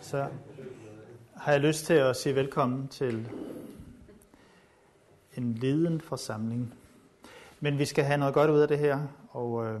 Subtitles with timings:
[0.00, 0.28] så
[1.36, 3.28] har jeg lyst til at sige velkommen til
[5.36, 6.74] en liden forsamling.
[7.60, 9.80] Men vi skal have noget godt ud af det her, og øh,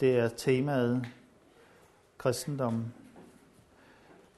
[0.00, 1.06] det er temaet
[2.18, 2.84] kristendom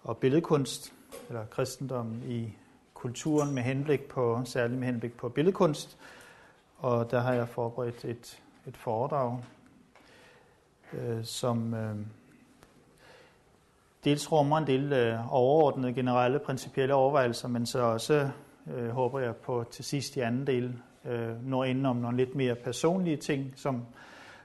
[0.03, 0.93] og billedkunst,
[1.29, 2.53] eller kristendom i
[2.95, 5.99] kulturen med henblik på, særligt med henblik på billedkunst.
[6.77, 9.41] Og der har jeg forberedt et, et foredrag,
[10.93, 11.97] øh, som øh,
[14.07, 18.31] dels rummer en del øh, overordnede, generelle, principielle overvejelser, men så også
[18.75, 22.35] øh, håber jeg på til sidst i anden del øh, når ind om nogle lidt
[22.35, 23.87] mere personlige ting, som,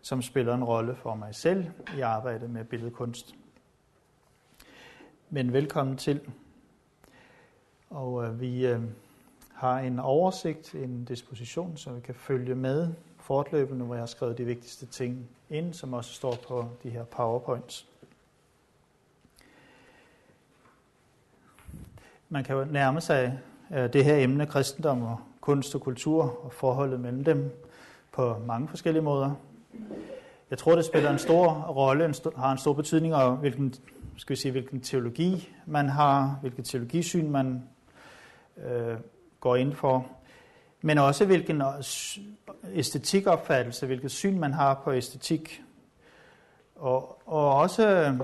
[0.02, 1.66] som spiller en rolle for mig selv
[1.98, 3.36] i arbejdet med billedkunst.
[5.30, 6.22] Men velkommen til.
[7.90, 8.82] Og øh, vi øh,
[9.54, 14.38] har en oversigt, en disposition, så vi kan følge med fortløbende, hvor jeg har skrevet
[14.38, 17.91] de vigtigste ting ind, som også står på de her powerpoints.
[22.34, 23.40] Man kan jo nærme sig
[23.74, 27.52] øh, det her emne, kristendom og kunst og kultur og forholdet mellem dem
[28.12, 29.32] på mange forskellige måder.
[30.50, 33.74] Jeg tror, det spiller en stor rolle, en har en stor betydning, og hvilken,
[34.18, 37.64] skal vi sige, hvilken teologi man har, hvilket teologisyn man
[38.58, 38.98] øh,
[39.40, 40.08] går ind for,
[40.82, 41.84] men også hvilken øh,
[42.74, 45.64] æstetikopfattelse, hvilket syn man har på æstetik,
[46.76, 48.18] og, og også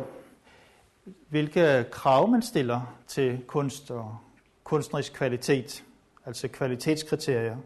[1.30, 4.18] hvilke krav man stiller til kunst og
[4.64, 5.84] kunstnerisk kvalitet,
[6.26, 7.58] altså kvalitetskriterier.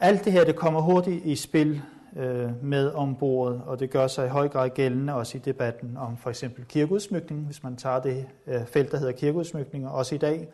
[0.00, 1.82] Alt det her, det kommer hurtigt i spil
[2.16, 6.16] øh, med ombordet, og det gør sig i høj grad gældende også i debatten om
[6.16, 10.48] for eksempel kirkeudsmykning, hvis man tager det øh, felt, der hedder kirkeudsmykninger, også i dag.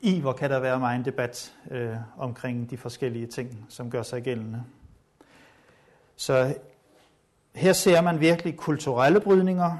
[0.00, 4.02] I hvor kan der være meget en debat øh, omkring de forskellige ting, som gør
[4.02, 4.62] sig gældende.
[6.16, 6.54] Så
[7.54, 9.78] her ser man virkelig kulturelle brydninger,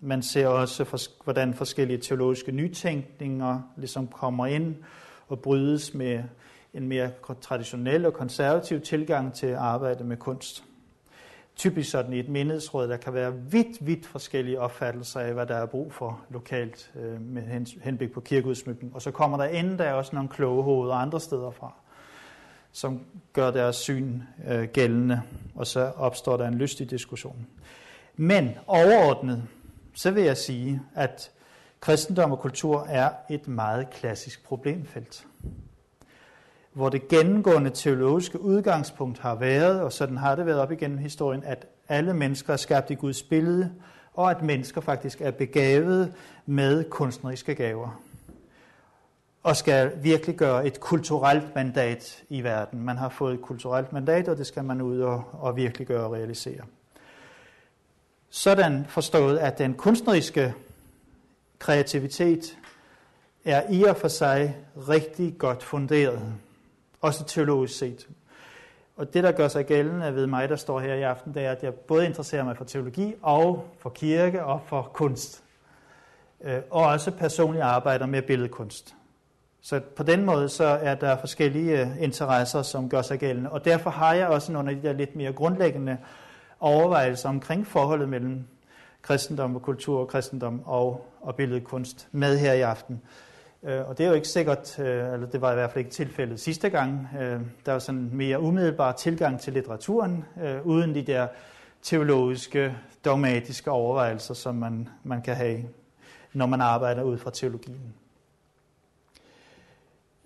[0.00, 4.76] man ser også, hvordan forskellige teologiske nytænkninger ligesom kommer ind
[5.28, 6.22] og brydes med
[6.74, 10.64] en mere traditionel og konservativ tilgang til at arbejde med kunst.
[11.56, 15.54] Typisk sådan i et menighedsråd, der kan være vidt, vidt forskellige opfattelser af, hvad der
[15.54, 17.42] er brug for lokalt øh, med
[17.82, 18.94] henblik på kirkeudsmykning.
[18.94, 21.72] Og så kommer der endda også nogle kloge hoveder andre steder fra,
[22.72, 23.00] som
[23.32, 25.22] gør deres syn øh, gældende,
[25.54, 27.46] og så opstår der en lystig diskussion.
[28.16, 29.42] Men overordnet,
[29.96, 31.30] så vil jeg sige, at
[31.80, 35.26] kristendom og kultur er et meget klassisk problemfelt.
[36.72, 41.44] Hvor det gennemgående teologiske udgangspunkt har været, og sådan har det været op igennem historien,
[41.44, 43.72] at alle mennesker er skabt i Guds billede,
[44.14, 46.14] og at mennesker faktisk er begavet
[46.46, 48.00] med kunstneriske gaver
[49.42, 52.80] og skal virkelig gøre et kulturelt mandat i verden.
[52.80, 56.04] Man har fået et kulturelt mandat, og det skal man ud og, og virkelig gøre
[56.04, 56.60] og realisere.
[58.30, 60.54] Sådan forstået, at den kunstneriske
[61.58, 62.58] kreativitet
[63.44, 64.56] er i og for sig
[64.88, 66.32] rigtig godt funderet,
[67.00, 68.08] også teologisk set.
[68.96, 71.50] Og det, der gør sig gældende ved mig, der står her i aften, det er,
[71.50, 75.42] at jeg både interesserer mig for teologi og for kirke og for kunst.
[76.44, 78.94] Øh, og også personligt arbejder med billedkunst.
[79.62, 83.50] Så på den måde så er der forskellige øh, interesser, som gør sig gældende.
[83.50, 85.98] Og derfor har jeg også nogle af de der lidt mere grundlæggende
[86.60, 88.44] overvejelser omkring forholdet mellem
[89.02, 93.02] kristendom og kultur og kristendom og, og billedkunst med her i aften.
[93.62, 95.94] Øh, og det er jo ikke sikkert, øh, eller det var i hvert fald ikke
[95.94, 97.08] tilfældet sidste gang.
[97.20, 101.28] Øh, der var sådan en mere umiddelbar tilgang til litteraturen, øh, uden de der
[101.82, 105.64] teologiske, dogmatiske overvejelser, som man, man kan have,
[106.32, 107.94] når man arbejder ud fra teologien.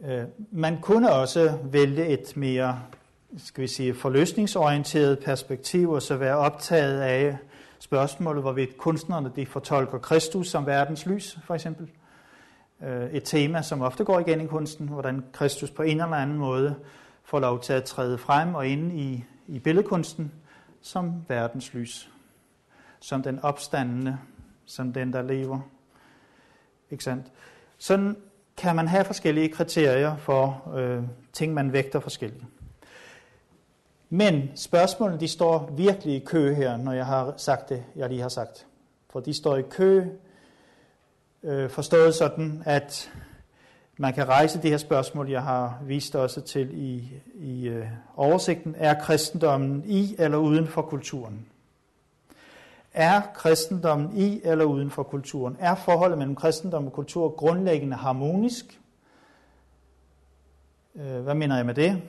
[0.05, 2.81] Øh, man kunne også vælge et mere
[3.39, 7.39] skal vi sige, forløsningsorienteret perspektiv, og så være optaget af
[7.79, 11.91] spørgsmålet, hvorvidt kunstnerne de fortolker Kristus som verdens lys, for eksempel.
[12.83, 16.39] Øh, et tema, som ofte går igen i kunsten, hvordan Kristus på en eller anden
[16.39, 16.75] måde
[17.25, 20.33] får lov til at træde frem og ind i, i billedkunsten
[20.81, 22.11] som verdens lys.
[23.01, 24.19] Som den opstandende,
[24.65, 25.61] som den, der lever.
[26.91, 27.27] Ikke sandt?
[27.79, 28.17] Sådan
[28.57, 31.03] kan man have forskellige kriterier for øh,
[31.33, 32.45] ting, man vægter forskelligt.
[34.13, 38.21] Men spørgsmålene de står virkelig i kø her, når jeg har sagt det, jeg lige
[38.21, 38.67] har sagt.
[39.11, 40.05] For de står i kø,
[41.43, 43.11] øh, forstået sådan, at
[43.97, 47.87] man kan rejse det her spørgsmål, jeg har vist også til i, i øh,
[48.17, 48.75] oversigten.
[48.79, 51.47] Er kristendommen i eller uden for kulturen?
[52.93, 55.57] Er kristendommen i eller uden for kulturen?
[55.61, 58.81] Er forholdet mellem kristendom og kultur grundlæggende harmonisk?
[60.95, 62.03] Øh, hvad mener jeg med det?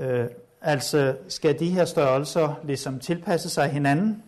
[0.00, 0.26] Øh,
[0.60, 4.22] altså skal de her størrelser ligesom tilpasse sig hinanden,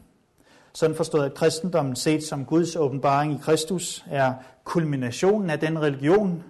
[0.75, 4.35] Sådan forstået, at kristendommen set som Guds åbenbaring i Kristus er
[4.65, 6.45] kulminationen af den religion,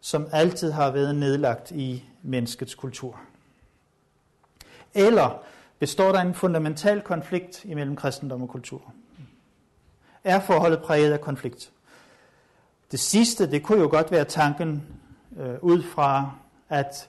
[0.00, 3.20] som altid har været nedlagt i menneskets kultur.
[4.94, 5.42] Eller
[5.78, 8.92] består der en fundamental konflikt imellem kristendom og kultur?
[10.24, 11.70] Er forholdet præget af konflikt?
[12.90, 14.82] Det sidste, det kunne jo godt være tanken
[15.38, 16.30] øh, ud fra,
[16.68, 17.08] at,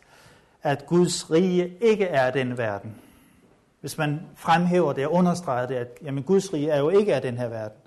[0.64, 2.96] at Guds rige ikke er den verden.
[3.82, 7.22] Hvis man fremhæver det og understreger det, at jamen, Guds rige er jo ikke af
[7.22, 7.78] den her verden,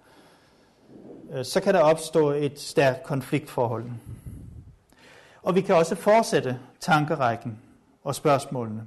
[1.33, 3.85] øh, så kan der opstå et stærkt konfliktforhold.
[5.43, 7.59] Og vi kan også fortsætte tankerækken
[8.05, 8.83] og spørgsmålene.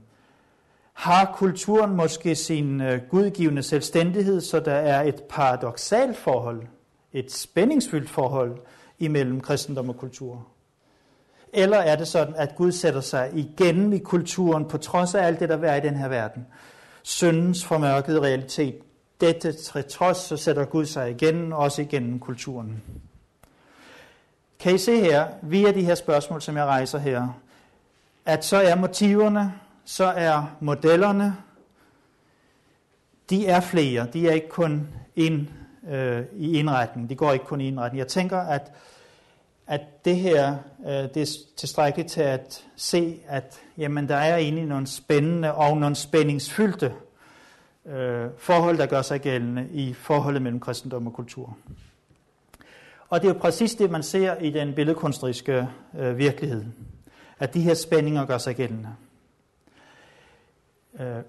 [0.94, 6.64] Har kulturen måske sin øh, gudgivende selvstændighed, så der er et paradoxalt forhold,
[7.14, 8.58] et spændingsfyldt forhold
[9.00, 10.48] imellem kristendom og kultur?
[11.54, 15.40] Eller er det sådan, at Gud sætter sig igennem i kulturen på trods af alt
[15.40, 16.46] det, der er i den her verden?
[17.04, 18.76] Syndens formørkede realitet.
[19.22, 22.84] Dette til trods, så sætter Gud sig igen, også igennem kulturen.
[24.60, 27.28] Kan I se her, via de her spørgsmål, som jeg rejser her,
[28.26, 29.54] at så er motiverne,
[29.86, 31.36] så er modellerne,
[33.30, 34.08] de er flere.
[34.14, 35.48] De er ikke kun ind
[35.90, 37.10] øh, i indretning.
[37.10, 38.00] De går ikke kun i indretning.
[38.00, 38.72] Jeg tænker, at,
[39.70, 44.66] at det her øh, det er tilstrækkeligt til at se, at jamen, der er egentlig
[44.66, 46.94] nogle spændende og nogle spændingsfyldte
[47.86, 51.58] øh, forhold, der gør sig gældende i forholdet mellem kristendom og kultur.
[53.10, 55.68] Og det er jo præcis det, man ser i den billedkunstneriske
[56.00, 56.66] øh, virkelighed,
[57.40, 58.90] at de her spændinger gør sig gældende.
[61.00, 61.24] Øh,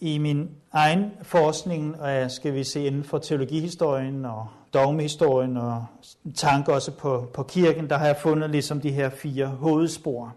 [0.00, 5.86] I min egen forskning, og skal vi se inden for teologihistorien og dogmehistorien og
[6.34, 10.34] tanker også på, på kirken, der har jeg fundet ligesom de her fire hovedspor.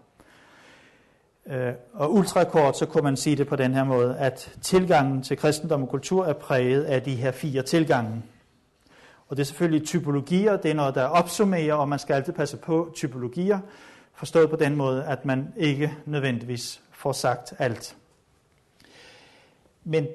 [1.46, 5.36] Øh, og ultrakort, så kunne man sige det på den her måde, at tilgangen til
[5.36, 8.22] kristendom og kultur er præget af de her fire tilgange.
[9.28, 12.56] Og det er selvfølgelig typologier, det er noget, der opsummerer, og man skal altid passe
[12.56, 13.58] på typologier,
[14.14, 17.96] forstået på den måde, at man ikke nødvendigvis får sagt alt.
[19.84, 20.06] Men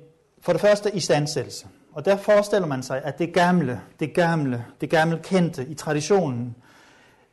[0.41, 1.67] for det første i standsættelse.
[1.95, 6.55] Og der forestiller man sig, at det gamle, det gamle, det gamle kendte i traditionen,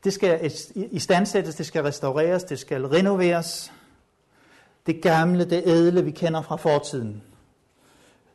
[0.04, 3.72] det skal i standsættes, det skal restaureres, det skal renoveres.
[4.86, 7.22] Det gamle, det ædle, vi kender fra fortiden.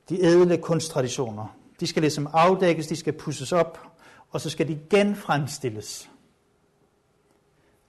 [0.10, 1.58] De ædle kunsttraditioner.
[1.80, 3.80] De skal ligesom afdækkes, de skal pusses op,
[4.32, 6.10] og så skal de genfremstilles.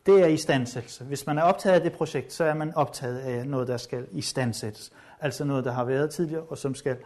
[0.06, 1.04] Det er i standsættelse.
[1.04, 4.06] Hvis man er optaget af det projekt, så er man optaget af noget, der skal
[4.12, 4.92] i standsættes.
[5.20, 6.96] Altså noget, der har været tidligere, og som skal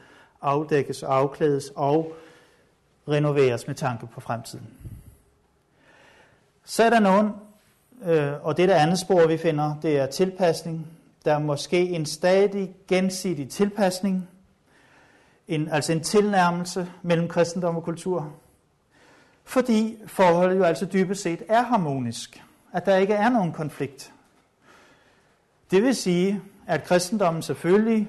[0.43, 2.13] afdækkes og afklædes og
[3.09, 4.67] renoveres med tanke på fremtiden.
[6.65, 7.31] Så er der nogen,
[8.05, 10.87] øh, og det er det andet spor, vi finder, det er tilpasning.
[11.25, 14.29] Der er måske en stadig gensidig tilpasning
[15.49, 18.33] en, altså en tilnærmelse mellem kristendom og kultur.
[19.45, 22.45] Fordi forholdet jo altså dybest set er harmonisk.
[22.73, 24.13] At der ikke er nogen konflikt.
[25.71, 28.09] Det vil sige, at kristendommen selvfølgelig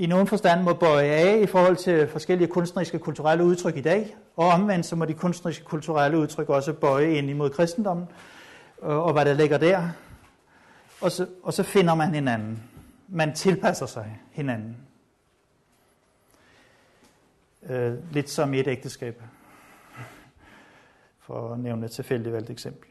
[0.00, 3.80] i nogen forstand må bøje af i forhold til forskellige kunstneriske og kulturelle udtryk i
[3.80, 8.06] dag, og omvendt så må de kunstneriske og kulturelle udtryk også bøje ind imod kristendommen,
[8.82, 9.88] øh, og hvad der ligger der.
[11.00, 12.62] Og så, og så finder man hinanden.
[13.08, 14.76] Man tilpasser sig hinanden.
[17.62, 19.22] Øh, lidt som i et ægteskab,
[21.20, 22.88] for at nævne et tilfældigt valgt eksempel.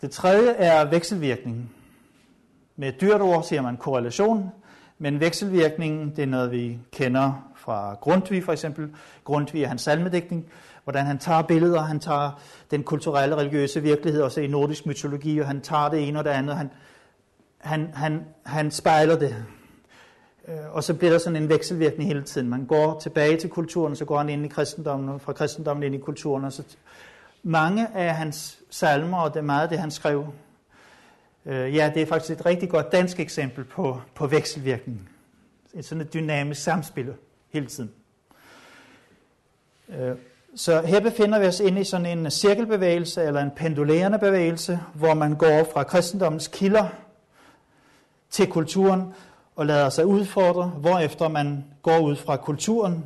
[0.00, 1.74] Det tredje er vekselvirkning.
[2.76, 4.50] Med et dyrt ord siger man korrelation,
[5.02, 8.88] men vekselvirkningen, det er noget, vi kender fra Grundtvig for eksempel.
[9.24, 10.46] Grundtvig og hans salmedækning,
[10.84, 12.40] hvordan han tager billeder, han tager
[12.70, 16.30] den kulturelle religiøse virkelighed, også i nordisk mytologi, og han tager det ene og det
[16.30, 16.70] andet, han,
[17.58, 19.36] han, han, han spejler det.
[20.48, 22.48] Øh, og så bliver der sådan en vekselvirkning hele tiden.
[22.48, 25.94] Man går tilbage til kulturen, så går han ind i kristendommen, og fra kristendommen ind
[25.94, 26.44] i kulturen.
[26.44, 26.62] Og så
[27.42, 30.26] mange af hans salmer, og det er meget det, han skrev,
[31.46, 35.08] øh, ja, det er faktisk et rigtig godt dansk eksempel på, på vekselvirkning.
[35.74, 37.14] Et sådan et dynamisk samspil
[37.52, 37.90] hele tiden.
[39.88, 40.16] Øh,
[40.54, 45.14] så her befinder vi os inde i sådan en cirkelbevægelse, eller en pendulerende bevægelse, hvor
[45.14, 46.88] man går fra kristendommens kilder
[48.30, 49.14] til kulturen,
[49.56, 53.04] og lader sig udfordre, hvorefter man går ud fra kulturen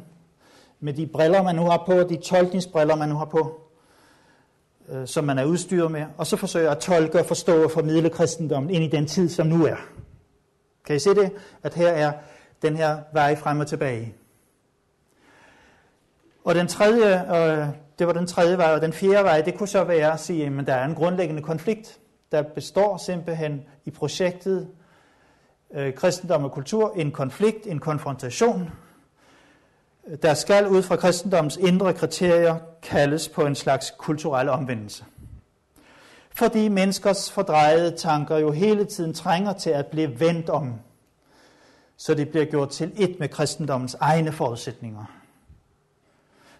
[0.80, 3.60] med de briller, man nu har på, de tolkningsbriller, man nu har på,
[4.88, 8.10] øh, som man er udstyret med, og så forsøger at tolke og forstå og formidle
[8.10, 9.76] kristendommen ind i den tid, som nu er.
[10.86, 11.32] Kan I se det?
[11.62, 12.12] At her er
[12.62, 14.14] den her vej frem og tilbage.
[16.44, 19.68] Og den tredje, øh, det var den tredje vej, og den fjerde vej, det kunne
[19.68, 21.98] så være at sige, at der er en grundlæggende konflikt,
[22.32, 24.68] der består simpelthen i projektet
[25.74, 28.70] øh, kristendom og kultur en konflikt, en konfrontation,
[30.22, 35.04] der skal ud fra kristendoms indre kriterier kaldes på en slags kulturel omvendelse.
[36.30, 40.80] Fordi menneskers fordrejede tanker jo hele tiden trænger til at blive vendt om,
[41.96, 45.04] så det bliver gjort til et med kristendommens egne forudsætninger.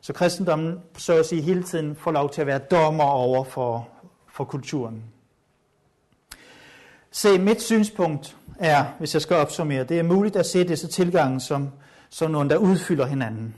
[0.00, 3.88] Så kristendommen, så at sige, hele tiden får lov til at være dommer over for,
[4.32, 5.04] for kulturen.
[7.10, 11.40] Se, mit synspunkt er, hvis jeg skal opsummere, det er muligt at se disse tilgange
[11.40, 11.70] som,
[12.14, 13.54] som nogle, der udfylder hinanden.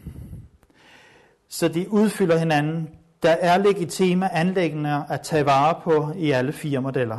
[1.49, 2.89] Så de udfylder hinanden.
[3.23, 7.19] Der er legitime anlæggende at tage vare på i alle fire modeller.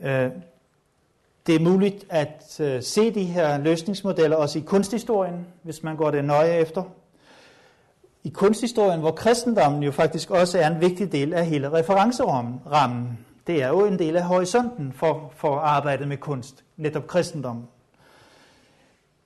[0.00, 0.30] Øh,
[1.46, 6.10] det er muligt at øh, se de her løsningsmodeller også i kunsthistorien, hvis man går
[6.10, 6.82] det nøje efter.
[8.24, 13.18] I kunsthistorien, hvor kristendommen jo faktisk også er en vigtig del af hele referencerammen.
[13.46, 17.64] Det er jo en del af horisonten for, for arbejdet med kunst, netop kristendommen.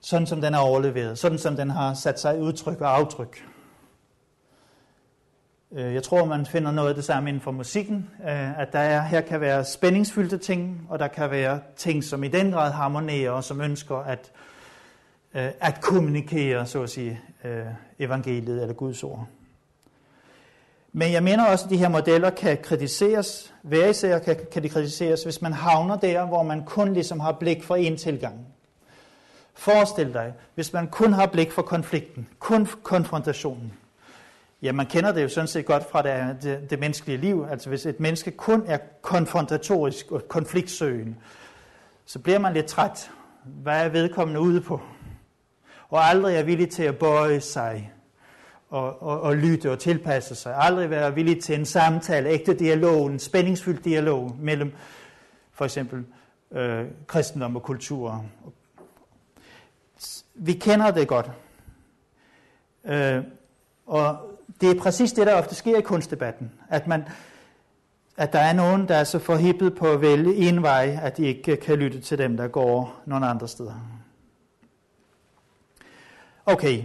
[0.01, 3.45] Sådan som den er overleveret, sådan som den har sat sig i udtryk og aftryk.
[5.71, 8.79] Øh, jeg tror, man finder noget af det samme inden for musikken, øh, at der
[8.79, 12.71] er, her kan være spændingsfyldte ting, og der kan være ting, som i den grad
[12.71, 14.31] harmonerer, og som ønsker at,
[15.33, 17.21] øh, at kommunikere, så at sige,
[17.99, 19.27] evangeliet eller Guds ord.
[20.91, 24.69] Men jeg mener også, at de her modeller kan kritiseres, hver især kan, kan de
[24.69, 28.47] kritiseres, hvis man havner der, hvor man kun ligesom har blik for én tilgang.
[29.59, 33.73] Forestil dig, hvis man kun har blik for konflikten, kun konfrontationen.
[34.61, 37.47] Ja, man kender det jo sådan set godt fra det, det, det menneskelige liv.
[37.51, 41.15] Altså hvis et menneske kun er konfrontatorisk og konfliktsøgende,
[42.05, 43.11] så bliver man lidt træt.
[43.43, 44.81] Hvad er vedkommende ude på?
[45.89, 47.93] Og aldrig er villig til at bøje sig
[48.69, 50.55] og, og, og lytte og tilpasse sig.
[50.57, 54.73] Aldrig være villig til en samtale, ægte dialog, en spændingsfyldt dialog mellem
[55.51, 56.05] for eksempel
[56.51, 58.25] øh, kristendom og kultur.
[60.41, 61.31] Vi kender det godt.
[62.85, 63.23] Øh,
[63.85, 64.17] og
[64.61, 66.51] det er præcis det, der ofte sker i kunstdebatten.
[66.69, 67.03] At, man,
[68.17, 71.25] at der er nogen, der er så forhippet på at vælge en vej, at de
[71.25, 73.73] ikke kan lytte til dem, der går nogle andre steder.
[76.45, 76.83] Okay.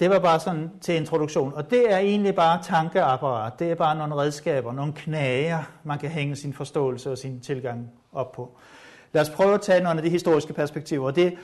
[0.00, 1.52] Det var bare sådan til introduktion.
[1.52, 3.58] Og det er egentlig bare tankeapparat.
[3.58, 7.92] Det er bare nogle redskaber, nogle knager, man kan hænge sin forståelse og sin tilgang
[8.12, 8.56] op på.
[9.14, 11.10] Lad os prøve at tage nogle af de historiske perspektiver.
[11.10, 11.34] Det,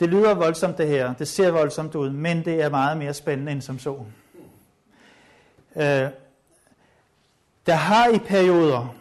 [0.00, 3.52] det lyder voldsomt det her, det ser voldsomt ud, men det er meget mere spændende
[3.52, 3.96] end som så.
[5.76, 6.08] Øh,
[7.66, 8.94] der har i perioder,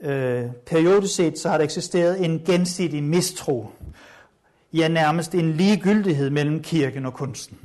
[0.00, 3.66] øh, periodisk set, så har der eksisteret en gensidig mistro.
[4.72, 7.58] Ja, nærmest en ligegyldighed mellem kirken og kunsten.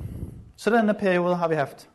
[0.56, 1.88] Sådan en periode har vi haft.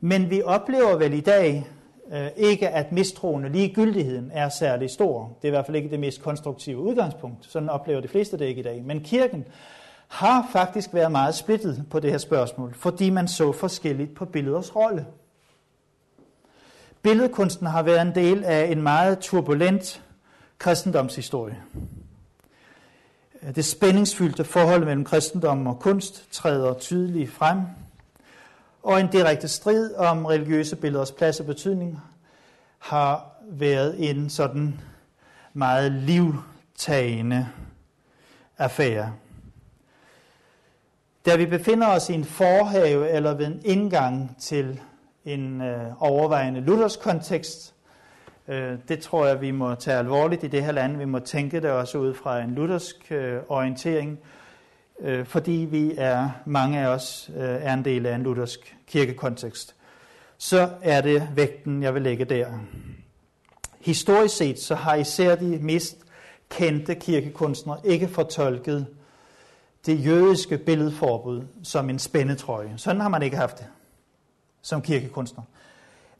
[0.00, 1.66] Men vi oplever vel i dag,
[2.14, 5.36] Øh, ikke, at mistroen og ligegyldigheden er særlig stor.
[5.42, 7.46] Det er i hvert fald ikke det mest konstruktive udgangspunkt.
[7.46, 8.82] Sådan oplever de fleste det ikke i dag.
[8.84, 9.44] Men kirken
[10.08, 14.76] har faktisk været meget splittet på det her spørgsmål, fordi man så forskelligt på billeders
[14.76, 15.06] rolle.
[17.02, 20.02] Billedkunsten har været en del af en meget turbulent
[20.58, 21.56] kristendomshistorie.
[23.54, 27.58] Det spændingsfyldte forhold mellem kristendom og kunst træder tydeligt frem
[28.84, 32.00] og en direkte strid om religiøse billeders plads og betydning
[32.78, 34.80] har været en sådan
[35.52, 37.48] meget livtagende
[38.58, 39.12] affære.
[41.26, 44.80] Da vi befinder os i en forhave eller ved en indgang til
[45.24, 47.74] en øh, overvejende luthersk kontekst,
[48.48, 50.96] øh, det tror jeg, vi må tage alvorligt i det her land.
[50.96, 54.18] Vi må tænke det også ud fra en luthersk øh, orientering,
[55.04, 59.74] øh, fordi vi er, mange af os øh, er en del af en luthersk kirkekontekst,
[60.38, 62.46] så er det vægten, jeg vil lægge der.
[63.80, 65.96] Historisk set, så har især de mest
[66.48, 68.86] kendte kirkekunstnere ikke fortolket
[69.86, 72.74] det jødiske billedforbud som en spændetrøje.
[72.76, 73.66] Sådan har man ikke haft det
[74.62, 75.42] som kirkekunstner.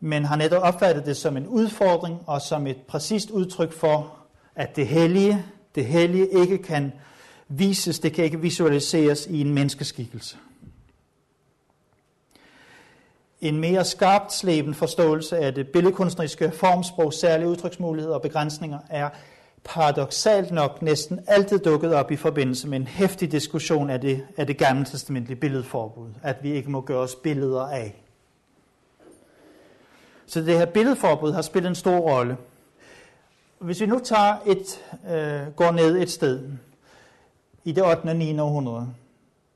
[0.01, 4.17] Men har netop opfattet det som en udfordring og som et præcist udtryk for,
[4.55, 6.93] at det hellige, det hellige ikke kan
[7.59, 10.37] vises, det kan ikke visualiseres i en menneskeskikkelse.
[13.41, 19.11] En mere skarpt sleben forståelse af det billedkunstneriske formsprog, særlige udtryksmuligheder og begrænsninger, er
[19.65, 24.47] paradoxalt nok næsten altid dukket op i forbindelse med en hæftig diskussion af det, af
[24.47, 28.03] det gamle testamentlige billedforbud, at vi ikke må gøre os billeder af.
[30.27, 32.37] Så det her billedforbud har spillet en stor rolle.
[33.59, 36.51] Hvis vi nu tager et, øh, går ned et sted,
[37.65, 38.07] i det 8.
[38.07, 38.39] og 9.
[38.39, 38.95] århundrede,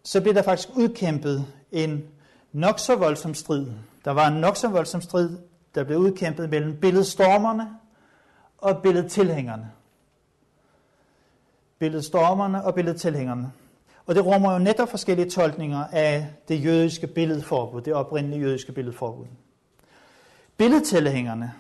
[0.02, 2.04] så blev der faktisk udkæmpet en
[2.52, 3.66] nok så voldsom strid.
[4.04, 5.38] Der var en nok så voldsom strid,
[5.74, 7.68] der blev udkæmpet mellem billedstormerne
[8.58, 9.70] og billedtilhængerne.
[11.78, 13.52] Billedstormerne og billedtilhængerne.
[14.06, 19.26] Og det rummer jo netop forskellige tolkninger af det jødiske billedforbud, det oprindelige jødiske billedforbud.
[20.56, 21.52] Billedtilhængerne,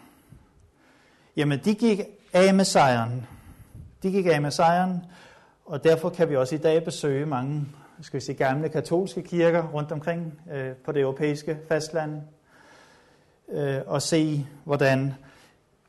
[1.36, 2.00] jamen de gik
[2.32, 3.26] af med sejren.
[4.02, 5.04] De gik af med sejren,
[5.68, 7.66] og derfor kan vi også i dag besøge mange
[8.00, 12.22] skal vi sige, gamle katolske kirker rundt omkring øh, på det europæiske fastland
[13.48, 15.14] øh, og se, hvordan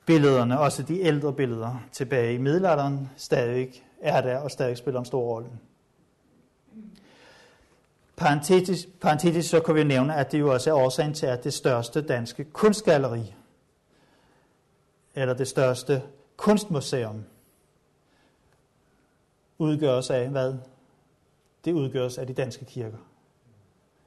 [0.05, 5.05] billederne, også de ældre billeder tilbage i middelalderen, stadig er der og stadig spiller en
[5.05, 5.49] stor rolle.
[8.15, 11.53] Parentetisk, parentetisk så kan vi nævne, at det jo også er årsagen til, at det
[11.53, 13.35] største danske kunstgalleri,
[15.15, 16.01] eller det største
[16.37, 17.23] kunstmuseum,
[19.59, 20.53] udgøres af hvad?
[21.65, 22.97] Det udgøres af de danske kirker.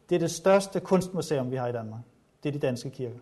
[0.09, 2.01] Det er det største kunstmuseum, vi har i Danmark.
[2.43, 3.19] Det er de danske kirker.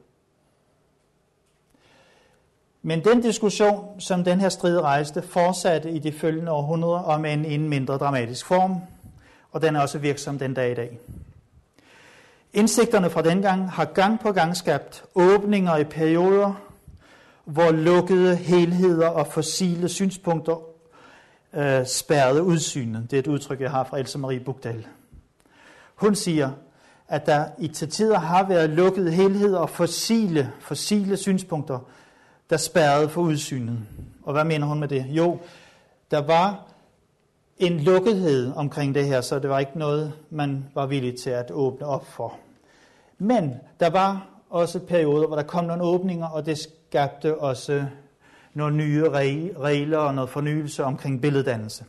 [2.83, 7.55] Men den diskussion, som den her strid rejste, fortsatte i de følgende århundreder, om i
[7.55, 8.77] en mindre dramatisk form,
[9.53, 10.99] og den er også virksom den dag i dag.
[12.53, 16.55] Indsigterne fra dengang har gang på gang skabt åbninger i perioder,
[17.45, 20.70] hvor lukkede helheder og fossile synspunkter
[21.55, 23.11] øh, spærrede udsynet.
[23.11, 24.87] Det er et udtryk, jeg har fra Else Marie Bugdal.
[25.95, 26.51] Hun siger,
[27.09, 31.79] at der i til tider har været lukkede helheder og fossile, fossile synspunkter,
[32.51, 33.79] der spærrede for udsynet.
[34.23, 35.07] Og hvad mener hun med det?
[35.09, 35.39] Jo,
[36.11, 36.67] der var
[37.59, 41.51] en lukkethed omkring det her, så det var ikke noget, man var villig til at
[41.51, 42.37] åbne op for.
[43.19, 47.87] Men der var også perioder, hvor der kom nogle åbninger, og det skabte også
[48.55, 49.11] nogle nye
[49.59, 51.85] regler og noget fornyelse omkring billeddannelse.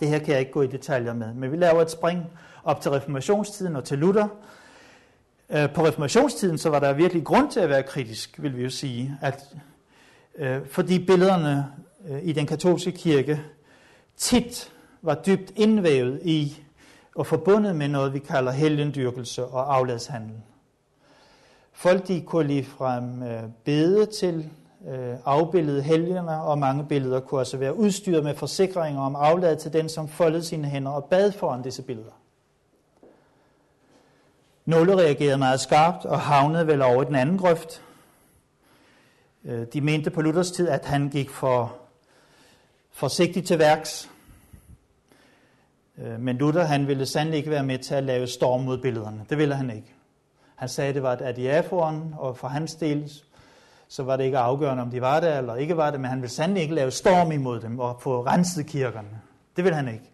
[0.00, 2.26] Det her kan jeg ikke gå i detaljer med, men vi laver et spring
[2.64, 4.28] op til reformationstiden og til Luther.
[5.50, 8.70] Øh, på reformationstiden så var der virkelig grund til at være kritisk, vil vi jo
[8.70, 9.56] sige, at
[10.38, 11.66] øh, fordi billederne
[12.08, 13.40] øh, i den katolske kirke
[14.16, 16.62] tit var dybt indvævet i
[17.14, 20.36] og forbundet med noget, vi kalder helgendyrkelse og afladshandel.
[21.72, 23.22] Folk de kunne ligefrem
[23.64, 24.50] bede til
[24.88, 29.72] øh, afbillede helgener, og mange billeder kunne også være udstyret med forsikringer om aflad til
[29.72, 32.12] den, som foldede sine hænder og bad foran disse billeder.
[34.64, 37.82] Nogle reagerede meget skarpt og havnede vel over i den anden grøft.
[39.44, 41.76] Øh, de mente på Luthers tid, at han gik for
[42.90, 44.10] forsigtigt til værks.
[45.98, 49.26] Øh, men Luther han ville sandelig ikke være med til at lave storm mod billederne.
[49.30, 49.94] Det ville han ikke.
[50.56, 53.12] Han sagde, at det var et adiaforen, og for hans del,
[53.92, 56.20] så var det ikke afgørende, om de var det eller ikke var det, men han
[56.20, 59.08] ville sandelig ikke lave storm imod dem og få renset kirkerne.
[59.56, 60.10] Det ville han ikke.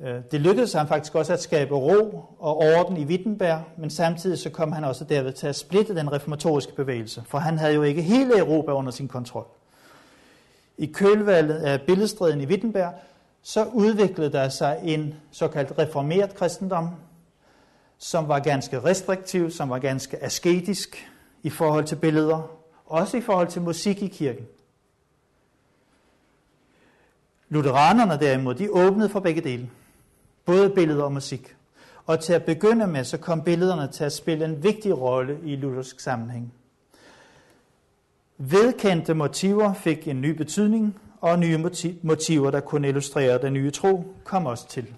[0.00, 4.38] Øh, det lykkedes ham faktisk også at skabe ro og orden i Wittenberg, men samtidig
[4.38, 7.82] så kom han også derved til at splitte den reformatoriske bevægelse, for han havde jo
[7.82, 9.46] ikke hele Europa under sin kontrol.
[10.78, 12.92] I kølvalget af billedstriden i Wittenberg,
[13.42, 16.88] så udviklede der sig en såkaldt reformeret kristendom,
[17.98, 21.08] som var ganske restriktiv, som var ganske asketisk
[21.42, 22.57] i forhold til billeder,
[22.88, 24.46] også i forhold til musik i kirken.
[27.48, 29.70] Lutheranerne derimod, de åbnede for begge dele,
[30.44, 31.56] både billeder og musik.
[32.06, 35.56] Og til at begynde med, så kom billederne til at spille en vigtig rolle i
[35.56, 36.52] luthersk sammenhæng.
[38.38, 41.72] Vedkendte motiver fik en ny betydning, og nye
[42.02, 44.94] motiver, der kunne illustrere den nye tro, kom også til.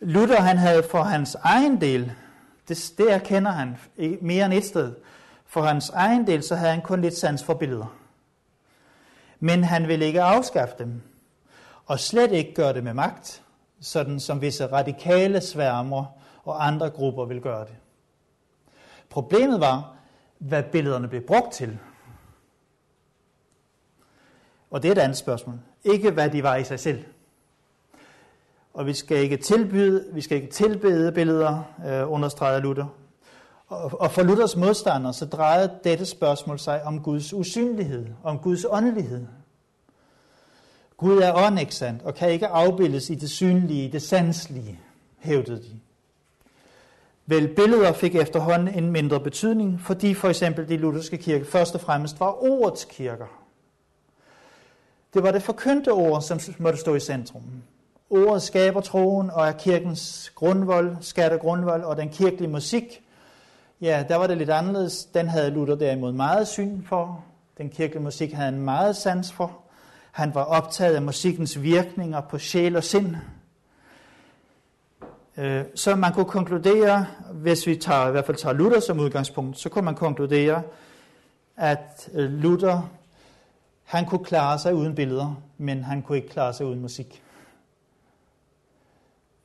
[0.00, 2.12] Luther han havde for hans egen del,
[2.68, 3.76] det, det erkender han
[4.20, 4.92] mere end et sted,
[5.56, 7.96] for hans egen del, så havde han kun lidt sans for billeder.
[9.40, 11.02] Men han ville ikke afskaffe dem,
[11.86, 13.42] og slet ikke gøre det med magt,
[13.80, 16.04] sådan som visse radikale sværmer
[16.44, 17.74] og andre grupper vil gøre det.
[19.10, 19.96] Problemet var,
[20.38, 21.78] hvad billederne blev brugt til.
[24.70, 25.60] Og det er et andet spørgsmål.
[25.84, 27.04] Ikke hvad de var i sig selv.
[28.74, 33.05] Og vi skal ikke tilbyde, vi skal ikke tilbede billeder, øh, understreger Luther.
[33.68, 38.64] Og, og for Luthers modstandere, så drejede dette spørgsmål sig om Guds usynlighed, om Guds
[38.70, 39.26] åndelighed.
[40.96, 44.80] Gud er ånd, ikke sandt, og kan ikke afbildes i det synlige, det sanselige,
[45.18, 45.80] hævdede de.
[47.26, 51.80] Vel, billeder fik efterhånden en mindre betydning, fordi for eksempel de lutherske kirke først og
[51.80, 53.42] fremmest var ordets kirker.
[55.14, 57.42] Det var det forkyndte ord, som måtte stå i centrum.
[58.10, 63.05] Ordet skaber troen og er kirkens grundvold, skatter grundvold, og den kirkelige musik,
[63.80, 65.04] ja, der var det lidt anderledes.
[65.04, 67.24] Den havde Luther derimod meget syn for.
[67.58, 69.60] Den kirkelige musik havde han meget sans for.
[70.12, 73.16] Han var optaget af musikkens virkninger på sjæl og sind.
[75.36, 79.58] Øh, så man kunne konkludere, hvis vi tager, i hvert fald tager Luther som udgangspunkt,
[79.58, 80.62] så kunne man konkludere,
[81.56, 82.90] at øh, Luther,
[83.84, 87.22] han kunne klare sig uden billeder, men han kunne ikke klare sig uden musik.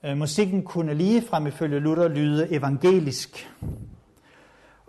[0.03, 3.49] Øh, musikken kunne lige frem ifølge Luther lyde evangelisk,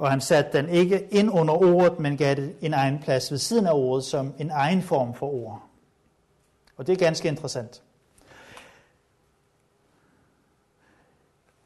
[0.03, 3.38] og han satte den ikke ind under ordet, men gav det en egen plads ved
[3.38, 5.62] siden af ordet som en egen form for ord.
[6.77, 7.83] Og det er ganske interessant.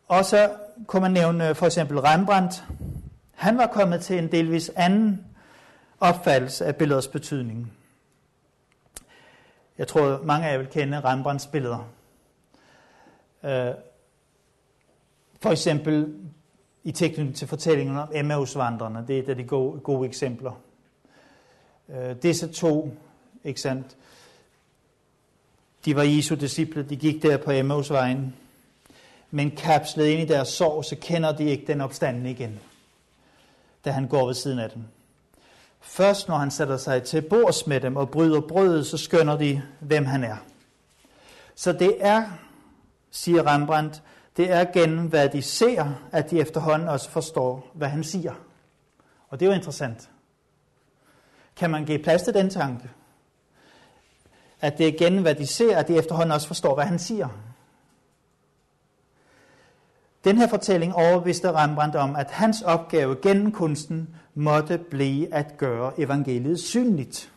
[0.08, 2.64] Og så kunne man nævne øh, for eksempel Rembrandt.
[3.34, 5.26] Han var kommet til en delvis anden
[6.00, 7.72] opfattelse af billeders betydning.
[9.78, 11.88] Jeg tror, mange af jer vil kende Rembrandts billeder.
[13.44, 13.74] Øh,
[15.42, 16.14] for eksempel
[16.86, 19.04] i tilknytning til fortællingen om Emmausvandrene.
[19.08, 20.52] Det er et af de gode, gode eksempler.
[21.88, 22.96] Øh, disse to,
[23.44, 23.96] ikke sandt,
[25.84, 28.34] de var Jesu disciple, de gik der på Emmausvejen,
[29.30, 32.60] men kapslet ind i deres sorg, så kender de ikke den opstanden igen,
[33.84, 34.82] da han går ved siden af dem.
[35.80, 39.62] Først når han sætter sig til bords med dem og bryder brødet, så skønner de,
[39.80, 40.36] hvem han er.
[41.54, 42.24] Så det er,
[43.10, 44.02] siger Rembrandt,
[44.36, 48.34] det er gennem hvad de ser, at de efterhånden også forstår, hvad han siger.
[49.28, 50.10] Og det er jo interessant.
[51.56, 52.90] Kan man give plads til den tanke?
[54.60, 57.28] At det er gennem hvad de ser, at de efterhånden også forstår, hvad han siger.
[60.24, 66.00] Den her fortælling overbeviste Rembrandt om, at hans opgave gennem kunsten måtte blive at gøre
[66.00, 67.32] evangeliet synligt.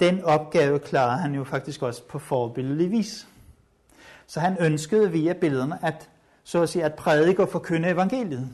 [0.00, 3.26] Den opgave klarede han jo faktisk også på forbilledelig vis.
[4.26, 6.08] Så han ønskede via billederne at,
[6.44, 8.48] så at, sige, at prædike og forkynde evangeliet.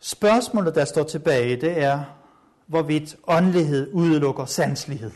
[0.00, 2.04] Spørgsmålet, der står tilbage, det er,
[2.66, 5.10] hvorvidt åndelighed udelukker sanslighed.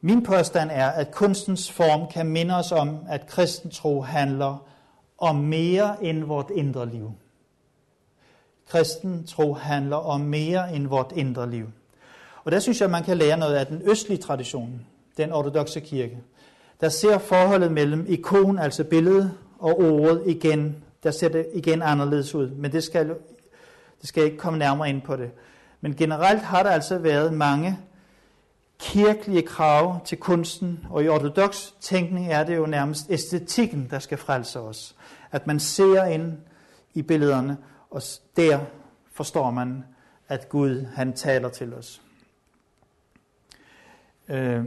[0.00, 4.66] Min påstand er, at kunstens form kan minde os om, at kristen tro handler
[5.18, 7.12] om mere end vort indre liv.
[8.68, 11.66] Kristen tro handler om mere end vort indre liv.
[12.44, 16.18] Og der synes jeg, man kan lære noget af den østlige tradition, den ortodoxe kirke.
[16.80, 22.34] Der ser forholdet mellem ikon, altså billedet, og ordet igen, der ser det igen anderledes
[22.34, 22.50] ud.
[22.50, 23.08] Men det skal,
[24.00, 25.30] det skal ikke komme nærmere ind på det.
[25.80, 27.78] Men generelt har der altså været mange
[28.78, 34.18] kirkelige krav til kunsten, og i ortodox tænkning er det jo nærmest æstetikken, der skal
[34.18, 34.96] frelse os.
[35.30, 36.38] At man ser ind
[36.94, 37.56] i billederne,
[37.90, 38.02] og
[38.36, 38.60] der
[39.12, 39.84] forstår man,
[40.28, 42.02] at Gud han taler til os.
[44.28, 44.64] Øh.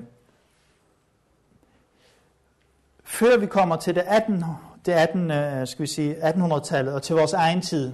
[3.03, 4.43] Før vi kommer til det 18.
[4.85, 7.93] Det 18 øh, skal vi sige, 1800-tallet og til vores egen tid,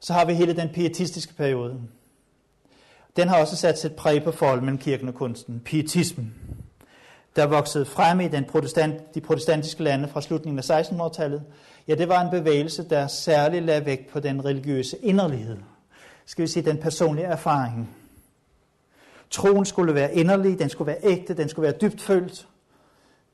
[0.00, 1.80] så har vi hele den pietistiske periode.
[3.16, 6.34] Den har også sat sit præg på forholdet mellem kirken og kunsten, pietismen,
[7.36, 11.42] der voksede frem i den protestant, de protestantiske lande fra slutningen af 1600-tallet.
[11.88, 15.56] Ja, det var en bevægelse, der særligt lagde vægt på den religiøse inderlighed.
[16.26, 17.96] Skal vi sige, den personlige erfaring.
[19.30, 22.46] Troen skulle være inderlig, den skulle være ægte, den skulle være dybt følt.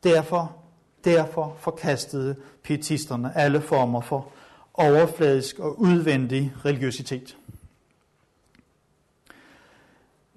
[0.04, 0.56] Derfor,
[1.04, 4.28] derfor forkastede pietisterne alle former for
[4.74, 7.36] overfladisk og udvendig religiøsitet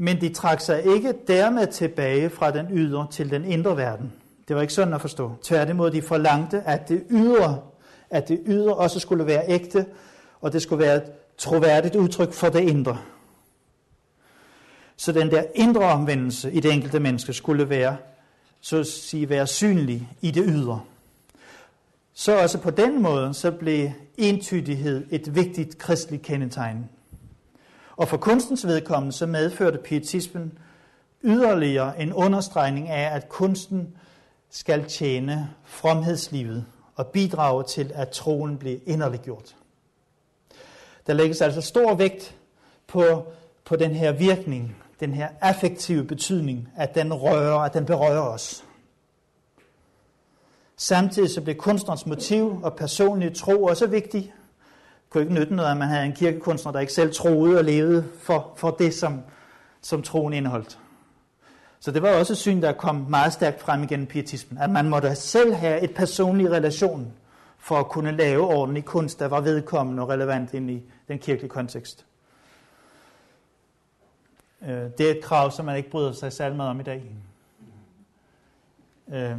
[0.04, 4.14] men de trak sig ikke dermed tilbage fra den ydre til den indre verden.
[4.48, 5.32] Det var ikke sådan at forstå.
[5.42, 7.62] Tværtimod, de forlangte, at det ydre,
[8.10, 9.86] at det ydre også skulle være ægte,
[10.42, 12.98] og det skulle være et troværdigt udtryk for det indre.
[14.96, 17.98] Så den der indre omvendelse i det enkelte menneske skulle være,
[18.64, 20.82] så at sige, være synlig i det ydre.
[22.14, 26.90] Så også på den måde, så blev entydighed et vigtigt kristligt kendetegn
[27.96, 30.58] og for kunstens vedkommende så medførte pietismen
[31.24, 33.98] yderligere en understregning af, at kunsten
[34.50, 39.56] skal tjene fromhedslivet og bidrage til, at troen bliver inderliggjort.
[41.08, 42.36] Der lægges altså stor vægt
[42.88, 43.26] på,
[43.66, 48.64] på den her virkning, den her affektive betydning, at den rører, at den berører os.
[50.78, 54.34] Samtidig så blev kunstnerens motiv og personlige tro også vigtig,
[55.10, 58.06] kunne ikke nytte noget, at man havde en kirkekunstner, der ikke selv troede og levede
[58.20, 59.22] for, for det, som,
[59.82, 60.80] som troen indeholdt.
[61.80, 64.90] Så det var også et syn, der kom meget stærkt frem igennem pietismen, at man
[64.90, 67.14] måtte selv have et personlig relation
[67.58, 71.50] for at kunne lave ordentlig kunst, der var vedkommende og relevant ind i den kirkelige
[71.50, 72.06] kontekst.
[74.68, 77.04] Øh, det er et krav, som man ikke bryder sig særlig meget om i dag.
[79.14, 79.38] Øh.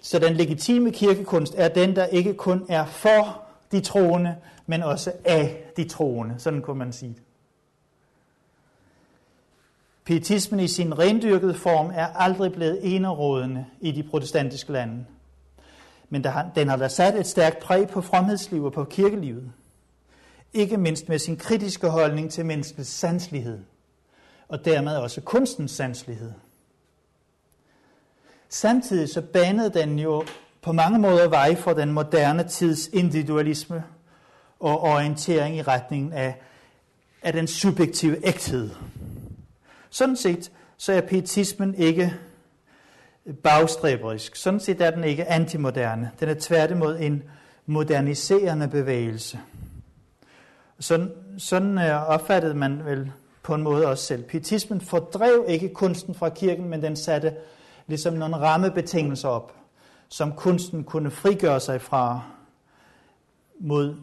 [0.00, 3.42] Så den legitime kirkekunst er den, der ikke kun er for
[3.72, 6.34] de troende, men også af de troende.
[6.38, 7.22] Sådan kunne man sige det.
[10.04, 15.06] Pietismen i sin rendyrkede form er aldrig blevet enerådende i de protestantiske lande.
[16.08, 19.52] men den har da sat et stærkt præg på fromhedslivet og på kirkelivet.
[20.52, 23.58] Ikke mindst med sin kritiske holdning til menneskets sanslighed,
[24.48, 26.32] og dermed også kunstens sanslighed.
[28.48, 30.24] Samtidig så banede den jo
[30.62, 33.84] på mange måder vej for den moderne tids individualisme
[34.60, 36.40] og orientering i retningen af,
[37.22, 38.70] af den subjektive ægthed.
[39.90, 42.14] Sådan set så er pietismen ikke
[43.42, 44.36] bagstræberisk.
[44.36, 46.10] Sådan set er den ikke antimoderne.
[46.20, 47.22] Den er tværtimod en
[47.66, 49.38] moderniserende bevægelse.
[50.80, 53.12] Sådan, sådan opfattede man vel
[53.42, 54.22] på en måde også selv.
[54.22, 57.34] Pietismen fordrev ikke kunsten fra kirken, men den satte
[57.86, 59.54] ligesom nogle rammebetingelser op,
[60.08, 62.22] som kunsten kunne frigøre sig fra
[63.58, 63.94] mod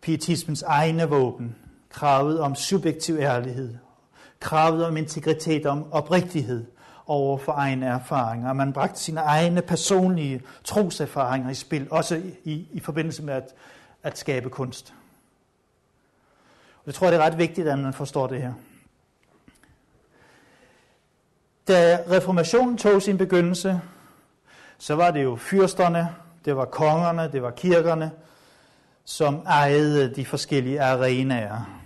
[0.00, 1.56] pietismens egne våben.
[1.90, 3.74] Kravet om subjektiv ærlighed,
[4.40, 6.64] kravet om integritet, om oprigtighed
[7.06, 8.52] over for egne erfaringer.
[8.52, 13.54] Man bragte sine egne personlige troserfaringer i spil, også i, i forbindelse med at,
[14.02, 14.94] at skabe kunst.
[16.86, 18.52] Jeg tror, det er ret vigtigt, at man forstår det her.
[21.68, 23.80] Da reformationen tog sin begyndelse,
[24.78, 26.08] så var det jo fyrsterne,
[26.44, 28.10] det var kongerne, det var kirkerne,
[29.04, 31.82] som ejede de forskellige arenaer,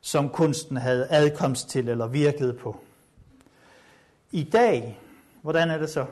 [0.00, 2.80] som kunsten havde adkomst til eller virkede på.
[4.30, 5.00] I dag,
[5.42, 6.06] hvordan er det så?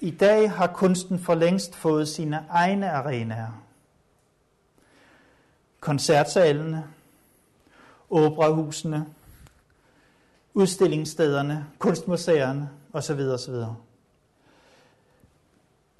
[0.00, 3.63] I dag har kunsten for længst fået sine egne arenaer.
[5.84, 6.84] Koncertsalene,
[8.10, 9.06] operahusene,
[10.54, 13.20] udstillingsstederne, kunstmuseerne osv.
[13.20, 13.54] osv.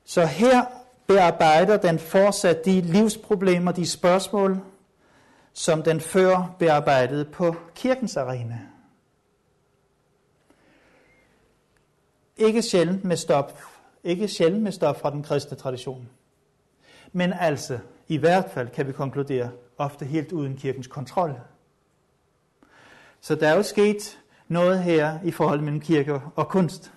[0.05, 0.65] Så her
[1.07, 4.61] bearbejder den fortsat de livsproblemer, de spørgsmål,
[5.53, 8.61] som den før bearbejdede på kirkens arena.
[12.37, 13.59] Ikke sjældent med stop,
[14.05, 16.09] ikke sjældent med stop fra den kristne tradition.
[17.13, 21.35] Men altså, i hvert fald kan vi konkludere, ofte helt uden kirkens kontrol.
[23.21, 26.93] Så der er jo sket noget her i forhold mellem kirke og kunst.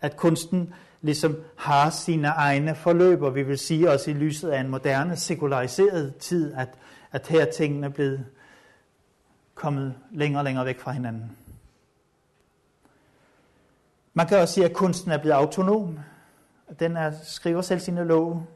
[0.00, 4.60] At kunsten ligesom har sine egne forløb, og vi vil sige også i lyset af
[4.60, 6.68] en moderne, sekulariseret tid, at,
[7.12, 8.26] at her tingene er blevet
[9.54, 11.36] kommet længere og længere væk fra hinanden.
[14.14, 15.98] Man kan også sige, at kunsten er blevet autonom.
[16.80, 18.46] Den er, skriver selv sine love.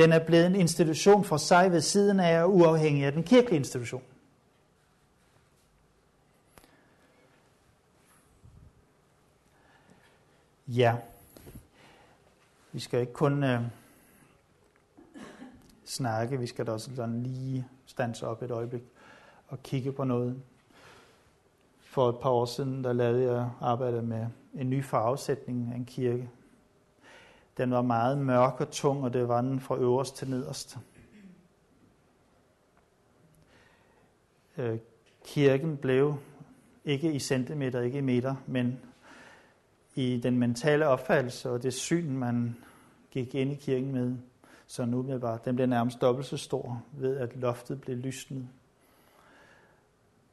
[0.00, 3.56] Den er blevet en institution for sig ved siden af og uafhængig af den kirkelige
[3.56, 4.02] institution.
[10.66, 10.96] Ja,
[12.72, 13.60] vi skal ikke kun øh,
[15.84, 18.82] snakke, vi skal da også sådan lige stanse op et øjeblik
[19.48, 20.42] og kigge på noget.
[21.80, 25.86] For et par år siden, der lavede jeg arbejde med en ny farvesætning af en
[25.86, 26.28] kirke.
[27.56, 30.78] Den var meget mørk og tung, og det var den fra øverst til nederst.
[34.56, 34.78] Øh,
[35.24, 36.16] kirken blev
[36.84, 38.80] ikke i centimeter, ikke i meter, men
[39.94, 42.56] i den mentale opfattelse og det syn, man
[43.10, 44.16] gik ind i kirken med,
[44.66, 48.48] så nu blev bare, den blev nærmest dobbelt så stor ved, at loftet blev lysnet.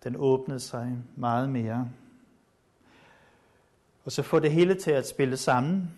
[0.03, 1.89] Den åbnede sig meget mere.
[4.06, 5.91] Og så få det hele til at spille sammen,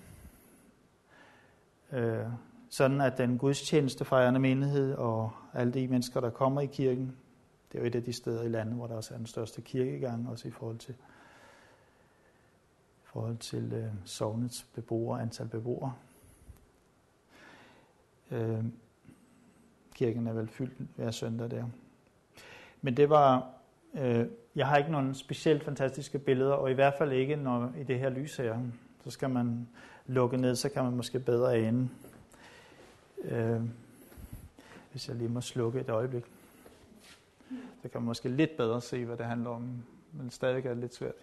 [1.92, 2.26] øh,
[2.70, 7.16] sådan at den gudstjenestefejrende menighed og alle de mennesker, der kommer i kirken,
[7.72, 9.62] det er jo et af de steder i landet, hvor der også er den største
[9.62, 10.96] kirkegang, også i forhold til
[13.12, 15.94] forhold til øh, sovnets beboere, antal beboere.
[18.32, 18.64] Øh,
[19.96, 21.66] kirken er vel fyldt hver søndag der.
[22.82, 23.52] Men det var,
[23.94, 24.26] øh,
[24.56, 28.00] jeg har ikke nogen specielt fantastiske billeder, og i hvert fald ikke når, i det
[28.00, 28.60] her lys her.
[29.04, 29.68] Så skal man
[30.08, 31.90] lukke ned, så kan man måske bedre ane.
[33.22, 33.62] Øh,
[34.92, 36.26] hvis jeg lige må slukke et øjeblik.
[37.82, 39.84] Så kan man måske lidt bedre se, hvad det handler om,
[40.14, 41.16] men stadig er det lidt svært.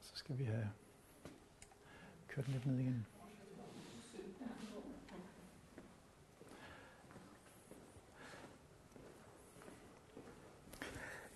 [0.00, 0.70] Så skal vi have
[2.28, 3.06] kørt lidt ned igen.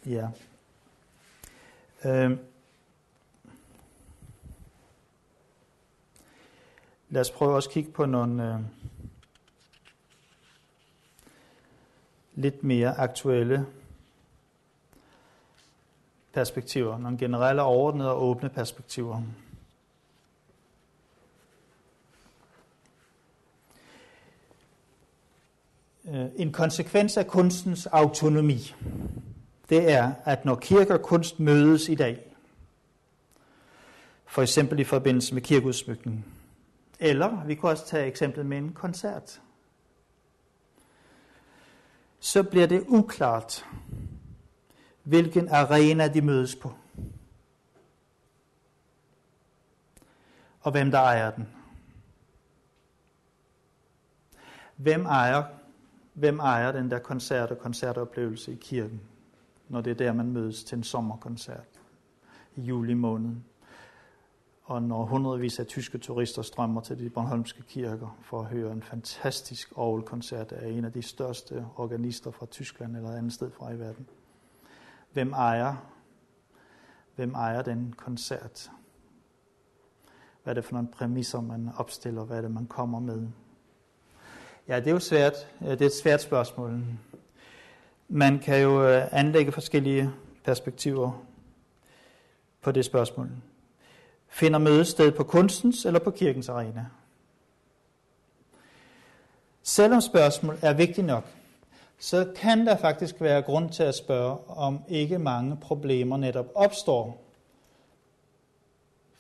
[0.09, 0.29] Ja.
[2.05, 2.39] Øhm.
[7.09, 8.61] Lad os prøve også at kigge på nogle øh,
[12.35, 13.67] lidt mere aktuelle
[16.33, 19.23] perspektiver, nogle generelle, overordnede og åbne perspektiver.
[26.09, 28.75] Øh, en konsekvens af kunstens autonomi,
[29.69, 32.37] det er, at når kirke og kunst mødes i dag,
[34.27, 36.27] for eksempel i forbindelse med kirkeudsmykning,
[36.99, 39.41] eller vi kan også tage eksemplet med en koncert,
[42.21, 43.67] så bliver det uklart,
[45.03, 46.73] hvilken arena de mødes på.
[50.61, 51.49] Og hvem der ejer den.
[54.77, 55.45] Hvem ejer,
[56.15, 59.01] hvem ejer den der koncert og koncertoplevelse i kirken,
[59.69, 61.81] når det er der, man mødes til en sommerkoncert
[62.57, 63.37] i juli måned?
[64.65, 68.83] Og når hundredvis af tyske turister strømmer til de bornholmske kirker for at høre en
[68.83, 73.79] fantastisk orgelkoncert af en af de største organister fra Tyskland eller andet sted fra i
[73.79, 74.07] verden.
[75.13, 75.77] Hvem ejer,
[77.17, 78.71] hvem ejer den koncert?
[80.43, 82.25] Hvad er det for nogle præmisser, man opstiller?
[82.25, 83.29] Hvad er det, man kommer med?
[84.69, 85.35] Ja, det er jo svært.
[85.61, 86.83] Det er et svært spørgsmål.
[88.09, 90.11] Man kan jo øh, anlægge forskellige
[90.45, 91.25] perspektiver
[92.61, 93.31] på det spørgsmål.
[94.29, 96.87] Finder mødested på kunstens eller på kirkens arena?
[99.63, 101.25] Selvom spørgsmålet er vigtigt nok,
[101.99, 107.25] så kan der faktisk være grund til at spørge, om ikke mange problemer netop opstår,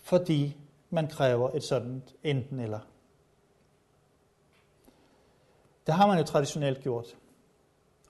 [0.03, 0.57] fordi
[0.91, 2.81] man kræver et sådan enten eller.
[5.87, 7.17] Det har man jo traditionelt gjort.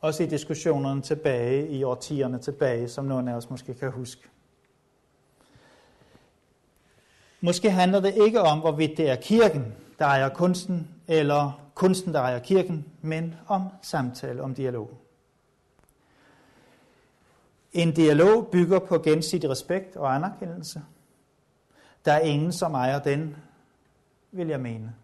[0.01, 4.29] Også i diskussionerne tilbage, i årtierne tilbage, som nogle af os måske kan huske.
[7.41, 12.21] Måske handler det ikke om, hvorvidt det er kirken, der ejer kunsten, eller kunsten, der
[12.21, 14.91] ejer kirken, men om samtale, om dialog.
[17.73, 20.83] En dialog bygger på gensidig respekt og anerkendelse.
[22.05, 23.37] Der er ingen, som ejer den,
[24.33, 24.95] vil jeg mene.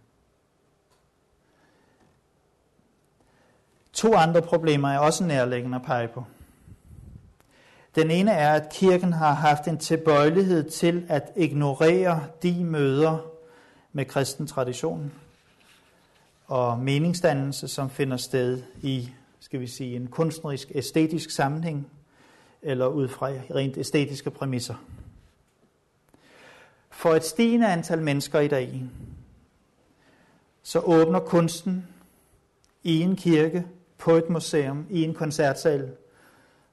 [3.94, 6.24] To andre problemer er også nærliggende at pege på.
[7.94, 13.18] Den ene er, at kirken har haft en tilbøjelighed til at ignorere de møder
[13.92, 15.12] med kristen tradition
[16.46, 21.90] og meningsdannelse, som finder sted i, skal vi sige, en kunstnerisk, æstetisk sammenhæng,
[22.62, 24.74] eller ud fra rent æstetiske præmisser.
[26.90, 28.82] For et stigende antal mennesker i dag,
[30.62, 31.86] så åbner kunsten
[32.82, 33.66] i en kirke,
[34.04, 35.96] på et museum, i en koncertsal,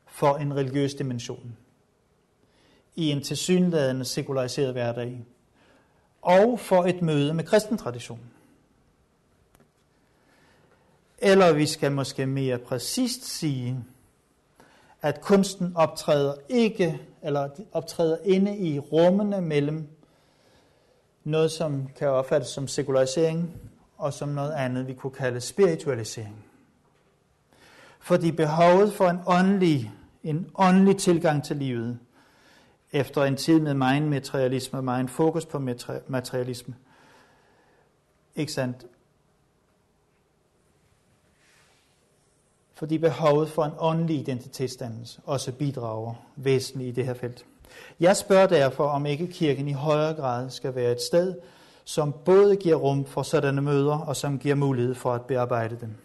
[0.05, 1.57] for en religiøs dimension.
[2.95, 5.25] I en tilsyneladende sekulariseret hverdag.
[6.21, 8.19] Og for et møde med kristen tradition.
[11.17, 13.83] Eller vi skal måske mere præcist sige,
[15.01, 19.87] at kunsten optræder ikke, eller optræder inde i rummene mellem
[21.23, 23.61] noget, som kan opfattes som sekularisering,
[23.97, 26.50] og som noget andet, vi kunne kalde spiritualisering.
[28.01, 29.91] Fordi behovet for en åndelig,
[30.23, 31.99] en åndelig tilgang til livet,
[32.91, 35.59] efter en tid med meget materialisme, meget fokus på
[36.07, 36.75] materialisme,
[38.35, 38.85] ikke sandt?
[42.73, 47.45] Fordi behovet for en åndelig identitetsdannelse også bidrager væsentligt i det her felt.
[47.99, 51.35] Jeg spørger derfor, om ikke kirken i højere grad skal være et sted,
[51.83, 55.95] som både giver rum for sådanne møder, og som giver mulighed for at bearbejde dem.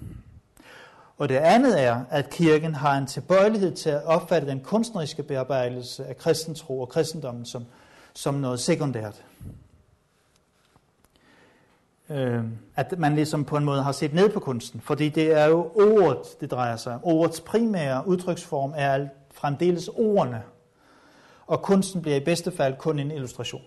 [1.18, 6.06] Og det andet er, at kirken har en tilbøjelighed til at opfatte den kunstneriske bearbejdelse
[6.06, 7.64] af kristentro og kristendommen som,
[8.14, 9.24] som noget sekundært.
[12.10, 12.44] Øh,
[12.76, 15.72] at man ligesom på en måde har set ned på kunsten, fordi det er jo
[15.74, 17.00] ordet, det drejer sig om.
[17.02, 20.42] Ordets primære udtryksform er fremdeles ordene,
[21.46, 23.62] og kunsten bliver i bedste fald kun en illustration.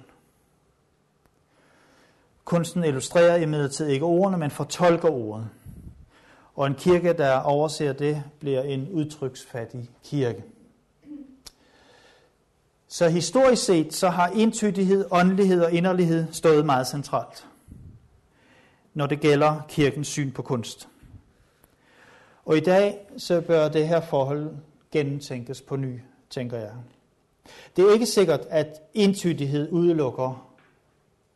[2.46, 5.50] Kunsten illustrerer imidlertid ikke ordene, men fortolker ordet.
[6.60, 10.44] Og en kirke, der overser det, bliver en udtryksfattig kirke.
[12.88, 17.48] Så historisk set, så har entydighed, åndelighed og inderlighed stået meget centralt,
[18.94, 20.88] når det gælder kirkens syn på kunst.
[22.46, 24.52] Og i dag, så bør det her forhold
[24.92, 26.00] gennemtænkes på ny,
[26.30, 26.74] tænker jeg.
[27.76, 30.52] Det er ikke sikkert, at entydighed udelukker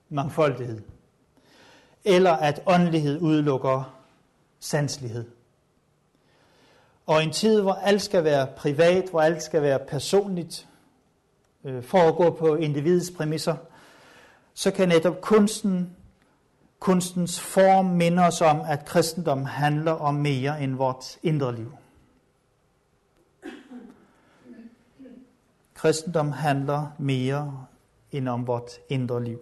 [0.09, 0.81] mangfoldighed,
[2.05, 4.02] eller at åndelighed udelukker
[4.63, 5.25] sanslighed.
[7.05, 10.67] Og en tid, hvor alt skal være privat, hvor alt skal være personligt,
[11.63, 13.55] øh, foregå på individets præmisser,
[14.53, 15.95] så kan netop kunsten,
[16.79, 21.71] kunstens form minde os om, at kristendom handler om mere end vort indre liv.
[25.73, 27.65] Kristendom handler mere
[28.11, 29.39] end om vort indre liv.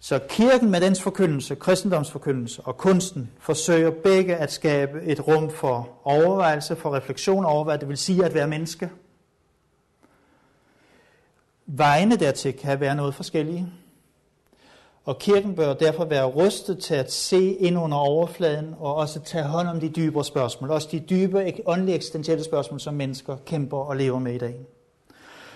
[0.00, 5.88] Så kirken med dens forkyndelse, kristendomsforkyndelse og kunsten forsøger begge at skabe et rum for
[6.04, 8.90] overvejelse, for refleksion over, hvad det vil sige at være menneske.
[11.66, 13.72] Vejene dertil kan være noget forskellige.
[15.04, 19.44] Og kirken bør derfor være rustet til at se ind under overfladen og også tage
[19.44, 20.70] hånd om de dybere spørgsmål.
[20.70, 24.66] Også de dybe, åndelige, eksistentielle spørgsmål, som mennesker kæmper og lever med i dag.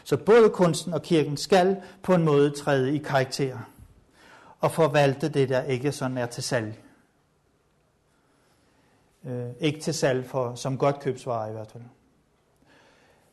[0.04, 3.58] Så både kunsten og kirken skal på en måde træde i karakter
[4.60, 6.74] og forvalte det, der ikke sådan er til salg.
[9.24, 11.82] Øh, ikke til salg for, som godt købsvare i hvert fald.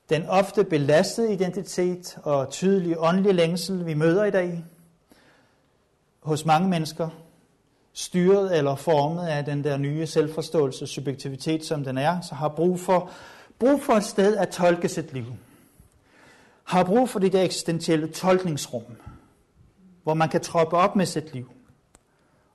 [0.09, 4.65] Den ofte belastede identitet og tydelige åndelige længsel, vi møder i dag,
[6.19, 7.09] hos mange mennesker,
[7.93, 12.79] styret eller formet af den der nye selvforståelse, subjektivitet, som den er, så har brug
[12.79, 13.11] for,
[13.59, 15.25] brug for et sted at tolke sit liv.
[16.63, 18.83] Har brug for det der eksistentielle tolkningsrum,
[20.07, 21.51] hvor man kan troppe op med sit liv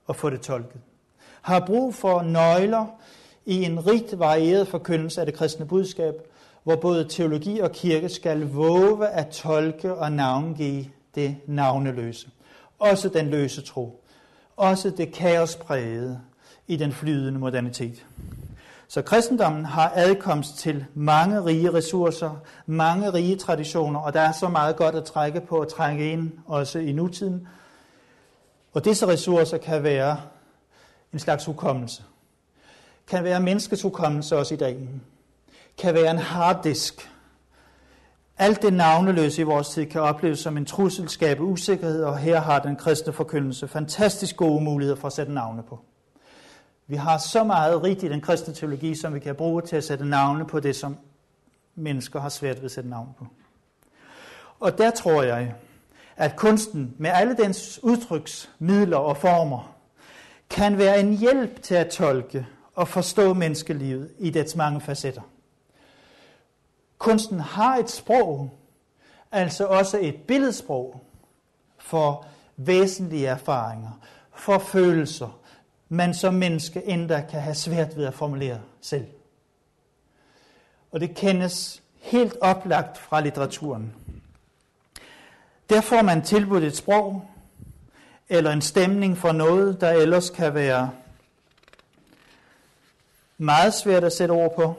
[0.05, 0.81] og få det tolket.
[1.41, 2.85] Har brug for nøgler
[3.45, 6.13] i en rigt varieret forkyndelse af det kristne budskab,
[6.63, 10.85] hvor både teologi og kirke skal våge at tolke og navngive
[11.15, 12.29] det navneløse.
[12.79, 14.03] Også den løse tro.
[14.57, 16.21] Også det kaosprægede
[16.67, 18.05] i den flydende modernitet.
[18.93, 22.31] Så kristendommen har adkomst til mange rige ressourcer,
[22.65, 26.31] mange rige traditioner, og der er så meget godt at trække på og trække ind
[26.45, 27.47] også i nutiden.
[28.73, 30.17] Og disse ressourcer kan være
[31.13, 32.03] en slags hukommelse.
[33.07, 34.89] Kan være menneskets hukommelse også i dag.
[35.77, 37.11] Kan være en harddisk.
[38.37, 42.41] Alt det navneløse i vores tid kan opleves som en trussel, skabe usikkerhed, og her
[42.41, 45.79] har den kristne forkyndelse fantastisk gode muligheder for at sætte navne på.
[46.87, 49.83] Vi har så meget rigt i den kristne teologi, som vi kan bruge til at
[49.83, 50.97] sætte navne på det, som
[51.75, 53.25] mennesker har svært ved at sætte navn på.
[54.59, 55.55] Og der tror jeg,
[56.17, 59.75] at kunsten med alle dens udtryksmidler og former
[60.49, 65.21] kan være en hjælp til at tolke og forstå menneskelivet i dets mange facetter.
[66.97, 68.49] Kunsten har et sprog,
[69.31, 71.01] altså også et billedsprog
[71.77, 72.25] for
[72.57, 73.99] væsentlige erfaringer,
[74.35, 75.39] for følelser,
[75.93, 79.05] man som menneske endda kan have svært ved at formulere selv.
[80.91, 83.93] Og det kendes helt oplagt fra litteraturen.
[85.69, 87.25] Der får man tilbudt et sprog
[88.29, 90.91] eller en stemning for noget, der ellers kan være
[93.37, 94.75] meget svært at sætte ord på.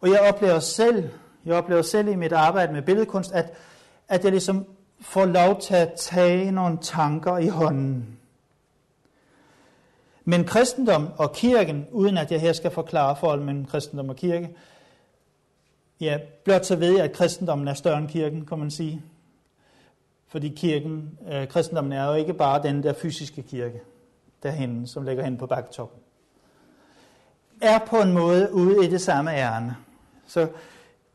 [0.00, 1.08] Og jeg oplever selv,
[1.44, 3.52] jeg oplever selv i mit arbejde med billedkunst, at,
[4.08, 4.66] at jeg ligesom
[5.00, 8.18] får lov til at tage nogle tanker i hånden.
[10.24, 14.56] Men kristendom og kirken, uden at jeg her skal forklare forholdet mellem kristendom og kirke,
[16.00, 19.02] ja, blot så ved jeg, at kristendommen er større end kirken, kan man sige.
[20.28, 23.80] Fordi kirken, øh, kristendommen er jo ikke bare den der fysiske kirke
[24.42, 26.00] derhen, som ligger hen på bakketoppen.
[27.60, 29.76] Er på en måde ude i det samme ærne.
[30.26, 30.48] Så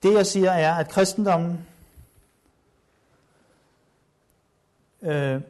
[0.03, 1.67] det jeg siger er, at kristendommen
[5.01, 5.41] øh,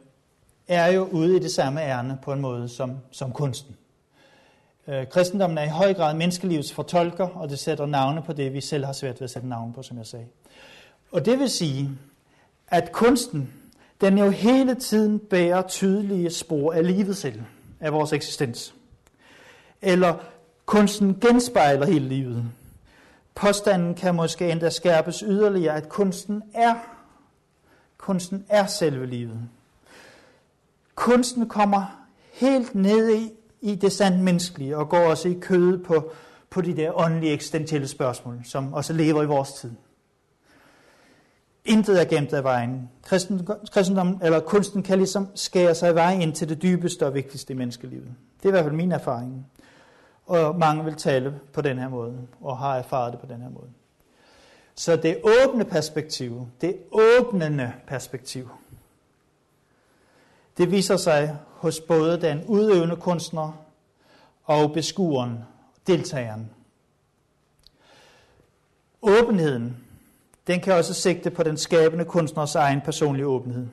[0.68, 3.76] er jo ude i det samme ærne på en måde som, som kunsten.
[4.88, 8.60] Øh, kristendommen er i høj grad menneskelivets fortolker, og det sætter navne på det, vi
[8.60, 10.26] selv har svært ved at sætte navne på, som jeg sagde.
[11.12, 11.90] Og det vil sige,
[12.68, 13.52] at kunsten,
[14.00, 17.42] den jo hele tiden bærer tydelige spor af livet selv,
[17.80, 18.74] af vores eksistens.
[19.82, 20.14] Eller
[20.66, 22.44] kunsten genspejler hele livet.
[23.34, 26.74] Påstanden kan måske endda skærpes yderligere, at kunsten er,
[27.98, 29.48] kunsten er selve livet.
[30.98, 33.30] Kunsten kommer helt ned i,
[33.60, 36.10] i det sandt menneskelige og går også i kødet på,
[36.50, 39.70] på de der åndelige eksistentielle spørgsmål, som også lever i vores tid.
[41.64, 42.90] Intet er gemt af vejen.
[43.02, 47.52] Kristen, kristendom, eller kunsten kan ligesom skære sig vej ind til det dybeste og vigtigste
[47.52, 48.08] i menneskelivet.
[48.36, 49.46] Det er i hvert fald min erfaring.
[50.26, 53.50] Og mange vil tale på den her måde, og har erfaret det på den her
[53.50, 53.68] måde.
[54.74, 58.50] Så det åbne perspektiv, det åbnende perspektiv,
[60.58, 63.52] det viser sig hos både den udøvende kunstner
[64.44, 65.38] og beskueren,
[65.86, 66.50] deltageren.
[69.02, 69.76] Åbenheden,
[70.46, 73.66] den kan også sigte på den skabende kunstners egen personlige åbenhed.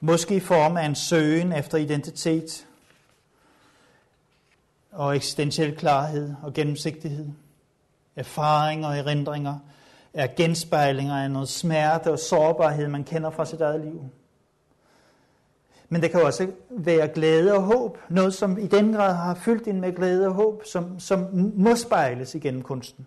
[0.00, 2.66] Måske i form af en søgen efter identitet
[4.92, 7.28] og eksistentiel klarhed og gennemsigtighed.
[8.16, 9.58] Erfaringer og erindringer
[10.14, 14.10] er genspejlinger af noget smerte og sårbarhed, man kender fra sit eget liv.
[15.88, 17.98] Men det kan også være glæde og håb.
[18.08, 21.26] Noget, som i den grad har fyldt ind med glæde og håb, som, som
[21.56, 23.06] må spejles igennem kunsten.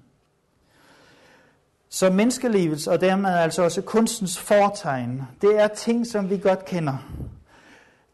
[1.90, 6.98] Så menneskelivets og dermed altså også kunstens fortegn, det er ting, som vi godt kender.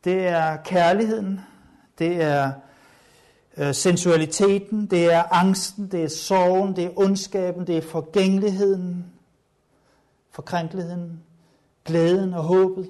[0.03, 1.39] det er kærligheden,
[1.99, 2.51] det er
[3.57, 9.05] øh, sensualiteten, det er angsten, det er sorgen, det er ondskaben, det er forgængeligheden,
[10.31, 11.23] forkrænkeligheden,
[11.85, 12.89] glæden og håbet.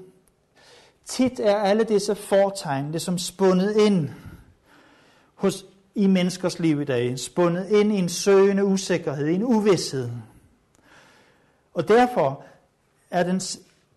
[1.05, 4.09] Tit er alle disse fortegn ligesom spundet ind
[5.35, 10.09] hos, i menneskers liv i dag, spundet ind i en søgende usikkerhed, i en uvidshed.
[11.73, 12.43] Og derfor
[13.11, 13.41] er den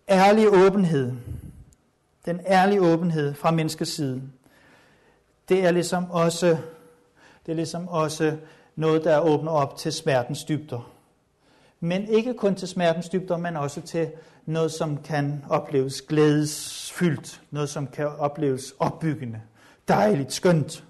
[0.09, 1.13] ærlige åbenhed,
[2.25, 4.21] den ærlige åbenhed fra menneskets side,
[5.49, 6.57] det er ligesom også,
[7.45, 8.37] det er ligesom også
[8.75, 10.91] noget, der åbner op til smertens dybder.
[11.79, 14.11] Men ikke kun til smertens dybder, men også til
[14.45, 19.41] noget, som kan opleves glædesfyldt, noget, som kan opleves opbyggende,
[19.87, 20.83] dejligt, skønt.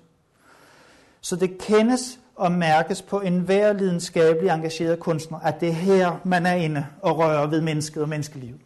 [1.22, 6.46] Så det kendes og mærkes på enhver lidenskabelig engageret kunstner, at det er her, man
[6.46, 8.60] er inde og rører ved mennesket og menneskelivet.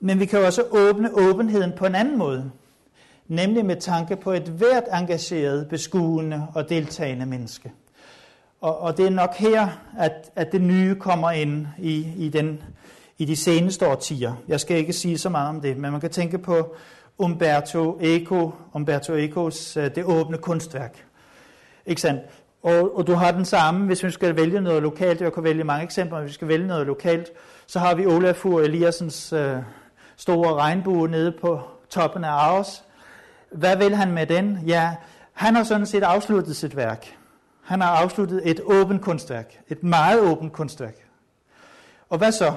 [0.00, 2.50] Men vi kan også åbne åbenheden på en anden måde,
[3.28, 7.72] nemlig med tanke på et hvert engageret, beskuende og deltagende menneske.
[8.60, 12.62] Og, og det er nok her, at, at det nye kommer ind i, i, den,
[13.18, 14.34] i de seneste årtier.
[14.48, 16.76] Jeg skal ikke sige så meget om det, men man kan tænke på
[17.18, 21.04] Umberto Eco, Umberto Ecos øh, Det åbne kunstværk.
[21.86, 22.22] Ikke sandt?
[22.62, 25.64] Og, og du har den samme, hvis vi skal vælge noget lokalt, jeg kan vælge
[25.64, 27.30] mange eksempler, hvis vi skal vælge noget lokalt,
[27.66, 29.56] så har vi Olafur Eliassens øh,
[30.16, 32.82] store regnbue nede på toppen af Aarhus.
[33.50, 34.58] Hvad vil han med den?
[34.66, 34.94] Ja,
[35.32, 37.17] han har sådan set afsluttet sit værk.
[37.68, 39.60] Han har afsluttet et åbent kunstværk.
[39.68, 41.06] Et meget åbent kunstværk.
[42.08, 42.54] Og hvad så?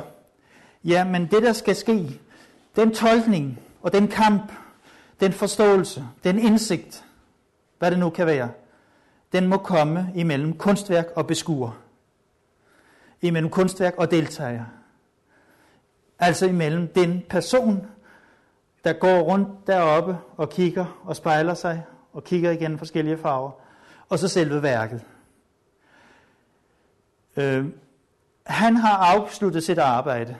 [0.84, 2.20] Ja, men det der skal ske,
[2.76, 4.51] den tolkning og den kamp,
[5.20, 7.05] den forståelse, den indsigt,
[7.80, 8.49] hvad det nu kan være,
[9.32, 11.72] den må komme imellem kunstværk og beskuer.
[13.22, 14.66] Imellem kunstværk og deltager.
[16.20, 17.88] Altså imellem den person,
[18.84, 21.84] der går rundt deroppe og kigger og spejler sig
[22.14, 23.51] og kigger igen forskellige farver,
[24.12, 25.01] og så selve værket.
[27.38, 27.66] Øh,
[28.43, 30.38] han har afsluttet sit arbejde.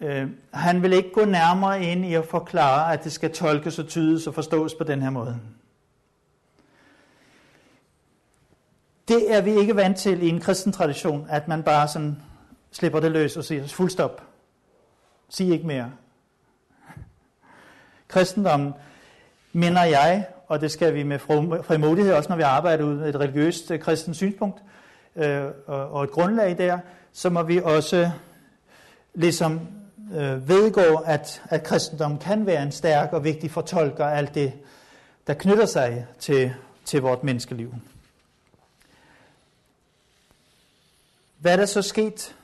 [0.00, 3.86] Øh, han vil ikke gå nærmere ind i at forklare, at det skal tolkes og
[3.86, 5.40] tydes og forstås på den her måde.
[9.08, 12.22] Det er vi ikke vant til i en kristen tradition, at man bare sådan
[12.70, 14.22] slipper det løs og siger fuld stop.
[15.28, 15.92] Sig ikke mere.
[18.08, 18.74] Kristendommen,
[19.52, 23.20] mener jeg, og det skal vi med frimodighed også, når vi arbejder ud med et
[23.20, 24.62] religiøst øh, kristent synspunkt
[25.16, 26.78] øh, og, og et grundlag der,
[27.12, 28.10] så må vi også
[29.14, 29.60] ligesom
[30.14, 34.52] øh, vedgå, at, at kristendommen kan være en stærk og vigtig fortolker af alt det,
[35.26, 36.52] der knytter sig til,
[36.84, 37.74] til vort menneskeliv.
[41.38, 42.34] Hvad er der så sket?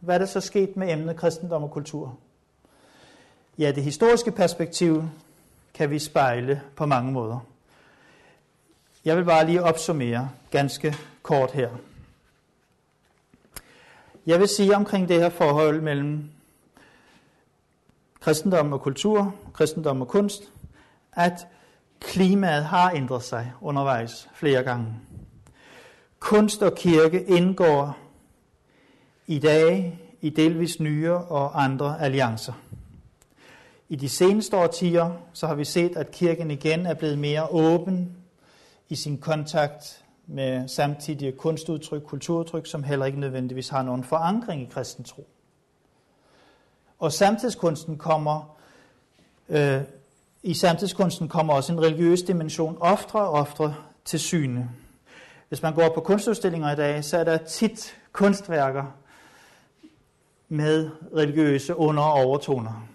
[0.00, 2.18] Hvad er der så sket med emnet kristendom og kultur?
[3.58, 5.04] Ja, det historiske perspektiv
[5.74, 7.38] kan vi spejle på mange måder.
[9.04, 11.70] Jeg vil bare lige opsummere ganske kort her.
[14.26, 16.30] Jeg vil sige omkring det her forhold mellem
[18.20, 20.42] kristendom og kultur, kristendom og kunst,
[21.12, 21.46] at
[22.00, 24.94] klimaet har ændret sig undervejs flere gange.
[26.18, 27.98] Kunst og kirke indgår
[29.26, 32.52] i dag i delvis nye og andre alliancer.
[33.92, 38.16] I de seneste årtier så har vi set, at kirken igen er blevet mere åben
[38.88, 44.68] i sin kontakt med samtidige kunstudtryk, kulturudtryk, som heller ikke nødvendigvis har nogen forankring i
[44.72, 45.26] kristen tro.
[46.98, 48.56] Og samtidskunsten kommer,
[49.48, 49.82] øh,
[50.42, 53.74] i samtidskunsten kommer også en religiøs dimension oftere og oftere
[54.04, 54.70] til syne.
[55.48, 58.84] Hvis man går på kunstudstillinger i dag, så er der tit kunstværker
[60.48, 62.91] med religiøse under- og overtoner.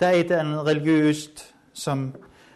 [0.00, 2.14] Der er et eller andet religiøst, som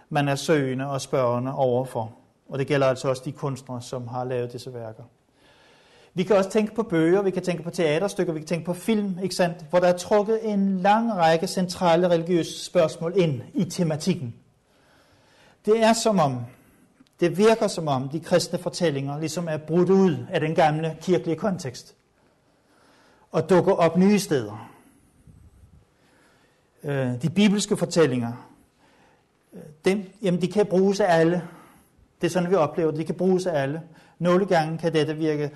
[0.09, 2.13] man er søgende og spørgende overfor.
[2.49, 5.03] Og det gælder altså også de kunstnere, som har lavet disse værker.
[6.15, 8.75] Vi kan også tænke på bøger, vi kan tænke på teaterstykker, vi kan tænke på
[8.75, 9.67] film, ikke sandt?
[9.71, 14.35] hvor der er trukket en lang række centrale religiøse spørgsmål ind i tematikken.
[15.65, 16.41] Det er som om,
[17.21, 21.37] det virker som om de kristne fortællinger ligesom er brudt ud af den gamle kirkelige
[21.37, 21.95] kontekst
[23.33, 24.70] og dukker op nye steder.
[26.85, 28.33] Øh, de bibelske fortællinger,
[29.53, 31.43] øh, dem, jamen de kan bruges af alle.
[32.21, 33.01] Det er sådan, vi oplever det.
[33.01, 33.83] De kan bruges af alle.
[34.19, 35.51] Nogle gange kan dette virke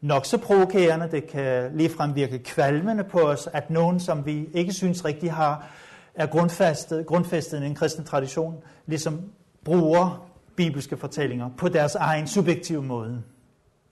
[0.00, 4.72] nok så provokerende, det kan ligefrem virke kvalmende på os, at nogen, som vi ikke
[4.72, 5.70] synes rigtig har,
[6.14, 9.22] er grundfæstet, grundfæstet i en kristen tradition, ligesom
[9.64, 13.22] bruger bibelske fortællinger på deres egen subjektive måde.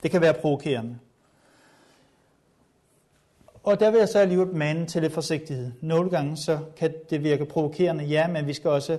[0.02, 0.96] Det kan være provokerende.
[3.66, 5.72] Og der vil jeg så alligevel mande til lidt forsigtighed.
[5.80, 8.98] Nogle gange så kan det virke provokerende, ja, men vi skal også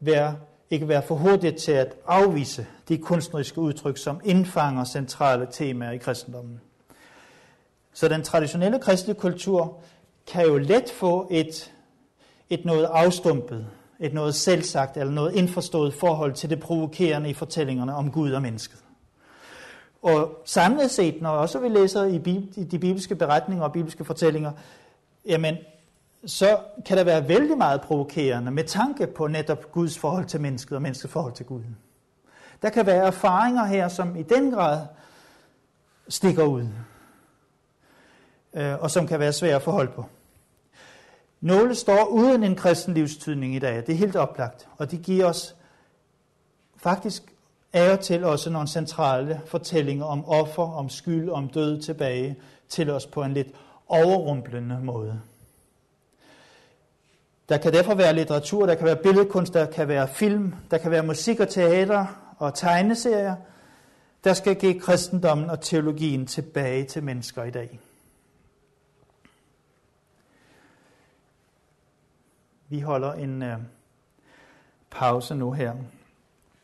[0.00, 0.36] være,
[0.70, 5.96] ikke være for hurtige til at afvise de kunstneriske udtryk, som indfanger centrale temaer i
[5.96, 6.60] kristendommen.
[7.92, 9.76] Så den traditionelle kristne kultur
[10.26, 11.72] kan jo let få et,
[12.50, 13.66] et noget afstumpet,
[14.00, 18.42] et noget selvsagt eller noget indforstået forhold til det provokerende i fortællingerne om Gud og
[18.42, 18.78] mennesket.
[20.02, 22.16] Og samlet set, når også vi læser i,
[22.56, 24.52] i de bibelske beretninger og bibelske fortællinger,
[25.26, 25.56] jamen,
[26.26, 30.76] så kan der være vældig meget provokerende med tanke på netop Guds forhold til mennesket
[30.76, 31.62] og menneskets forhold til Gud.
[32.62, 34.86] Der kan være erfaringer her, som i den grad
[36.08, 36.68] stikker ud,
[38.54, 40.04] øh, og som kan være svære at forholde på.
[41.40, 45.26] Nogle står uden en kristen livstydning i dag, det er helt oplagt, og det giver
[45.26, 45.56] os
[46.76, 47.34] faktisk
[47.72, 52.36] af og til også nogle centrale fortællinger om offer, om skyld, om død tilbage
[52.68, 53.48] til os på en lidt
[53.88, 55.20] overrumplende måde.
[57.48, 60.90] Der kan derfor være litteratur, der kan være billedkunst, der kan være film, der kan
[60.90, 62.06] være musik og teater
[62.38, 63.36] og tegneserier,
[64.24, 67.80] der skal give kristendommen og teologien tilbage til mennesker i dag.
[72.68, 73.58] Vi holder en øh,
[74.90, 75.74] pause nu her.